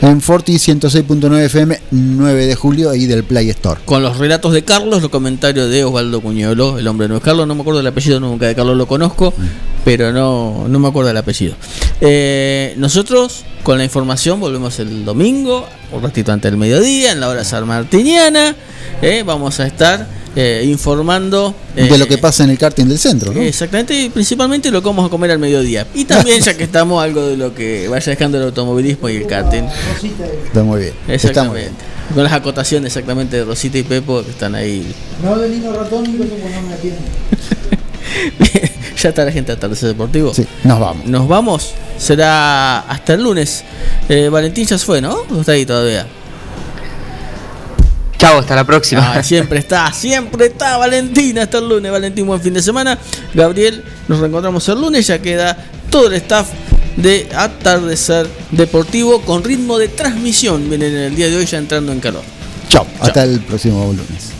en 0.00 0.22
Forti 0.22 0.54
106.9 0.54 1.44
FM 1.44 1.80
9 1.90 2.46
de 2.46 2.54
julio 2.54 2.88
ahí 2.88 3.06
del 3.06 3.24
Play 3.24 3.50
Store. 3.50 3.80
Con 3.84 4.02
los 4.02 4.16
relatos 4.16 4.54
de 4.54 4.64
Carlos, 4.64 5.02
los 5.02 5.10
comentarios 5.10 5.68
de 5.68 5.84
Osvaldo 5.84 6.22
Cuñolo, 6.22 6.78
el 6.78 6.88
hombre 6.88 7.06
no 7.06 7.16
es 7.16 7.22
Carlos, 7.22 7.46
no 7.46 7.54
me 7.54 7.60
acuerdo 7.60 7.78
del 7.78 7.89
apellido 7.90 8.20
nunca, 8.20 8.46
de 8.46 8.54
Carlos 8.54 8.76
lo 8.76 8.86
conozco, 8.86 9.32
pero 9.84 10.12
no, 10.12 10.66
no 10.68 10.78
me 10.78 10.88
acuerdo 10.88 11.08
del 11.08 11.16
apellido. 11.16 11.54
Eh, 12.00 12.74
nosotros 12.78 13.44
con 13.62 13.78
la 13.78 13.84
información 13.84 14.40
volvemos 14.40 14.78
el 14.78 15.04
domingo, 15.04 15.66
un 15.92 16.02
ratito 16.02 16.32
antes 16.32 16.50
del 16.50 16.58
mediodía, 16.58 17.12
en 17.12 17.20
la 17.20 17.28
hora 17.28 17.44
sanmartiniana, 17.44 18.56
eh, 19.02 19.22
vamos 19.24 19.60
a 19.60 19.66
estar 19.66 20.06
eh, 20.36 20.62
informando 20.64 21.54
eh, 21.74 21.88
de 21.88 21.98
lo 21.98 22.06
que 22.06 22.16
pasa 22.16 22.44
en 22.44 22.50
el 22.50 22.58
karting 22.58 22.86
del 22.86 22.98
centro, 22.98 23.32
¿no? 23.32 23.40
Exactamente, 23.40 23.94
y 23.94 24.10
principalmente 24.10 24.70
lo 24.70 24.80
que 24.80 24.86
vamos 24.86 25.06
a 25.06 25.10
comer 25.10 25.32
al 25.32 25.38
mediodía. 25.38 25.86
Y 25.94 26.04
también, 26.04 26.40
ya 26.40 26.56
que 26.56 26.64
estamos, 26.64 27.02
algo 27.02 27.26
de 27.26 27.36
lo 27.36 27.54
que 27.54 27.88
vaya 27.88 28.10
dejando 28.10 28.38
el 28.38 28.44
automovilismo 28.44 29.08
y 29.08 29.16
el 29.16 29.26
karting. 29.26 29.64
Está 29.64 30.62
muy 30.62 30.80
bien. 30.80 30.92
Está 31.08 31.44
muy 31.44 31.60
bien. 31.60 31.72
Exactamente. 31.72 31.72
Con 32.14 32.24
las 32.24 32.32
acotaciones 32.32 32.88
exactamente 32.88 33.36
de 33.36 33.44
Rosita 33.44 33.78
y 33.78 33.82
Pepo 33.82 34.22
que 34.24 34.30
están 34.30 34.54
ahí. 34.54 34.94
No 35.22 35.38
de 35.38 35.48
Nino 35.48 35.72
Ratón 35.72 36.06
y 36.06 36.12
no 36.12 36.24
me 36.24 36.74
atienden. 36.74 37.04
ya 38.96 39.08
está 39.08 39.24
la 39.24 39.32
gente 39.32 39.52
atardecer 39.52 39.88
deportivo. 39.88 40.34
Sí, 40.34 40.46
nos 40.64 40.78
vamos. 40.78 41.06
Nos 41.06 41.28
vamos. 41.28 41.74
Será 41.98 42.80
hasta 42.80 43.14
el 43.14 43.22
lunes. 43.22 43.64
Eh, 44.08 44.28
Valentín 44.28 44.66
ya 44.66 44.78
se 44.78 44.84
fue, 44.84 45.00
¿no? 45.00 45.14
¿O 45.30 45.40
está 45.40 45.52
ahí 45.52 45.66
todavía? 45.66 46.06
Chao, 48.18 48.38
hasta 48.38 48.54
la 48.54 48.64
próxima. 48.64 49.14
Ah, 49.14 49.22
siempre 49.22 49.58
está, 49.58 49.90
siempre 49.92 50.46
está 50.46 50.76
Valentín 50.76 51.38
hasta 51.38 51.58
el 51.58 51.68
lunes. 51.68 51.90
Valentín, 51.90 52.26
buen 52.26 52.40
fin 52.40 52.52
de 52.52 52.60
semana. 52.60 52.98
Gabriel, 53.32 53.82
nos 54.08 54.18
reencontramos 54.18 54.68
el 54.68 54.80
lunes. 54.80 55.06
Ya 55.06 55.20
queda 55.22 55.56
todo 55.88 56.08
el 56.08 56.14
staff 56.14 56.48
de 56.96 57.28
Atardecer 57.34 58.28
Deportivo 58.50 59.22
con 59.22 59.42
ritmo 59.42 59.78
de 59.78 59.88
transmisión. 59.88 60.68
Vienen 60.68 60.94
el 60.94 61.16
día 61.16 61.28
de 61.28 61.36
hoy 61.36 61.46
ya 61.46 61.56
entrando 61.56 61.92
en 61.92 62.00
calor. 62.00 62.22
Chao, 62.68 62.86
hasta 63.00 63.24
el 63.24 63.40
próximo 63.40 63.86
lunes. 63.86 64.39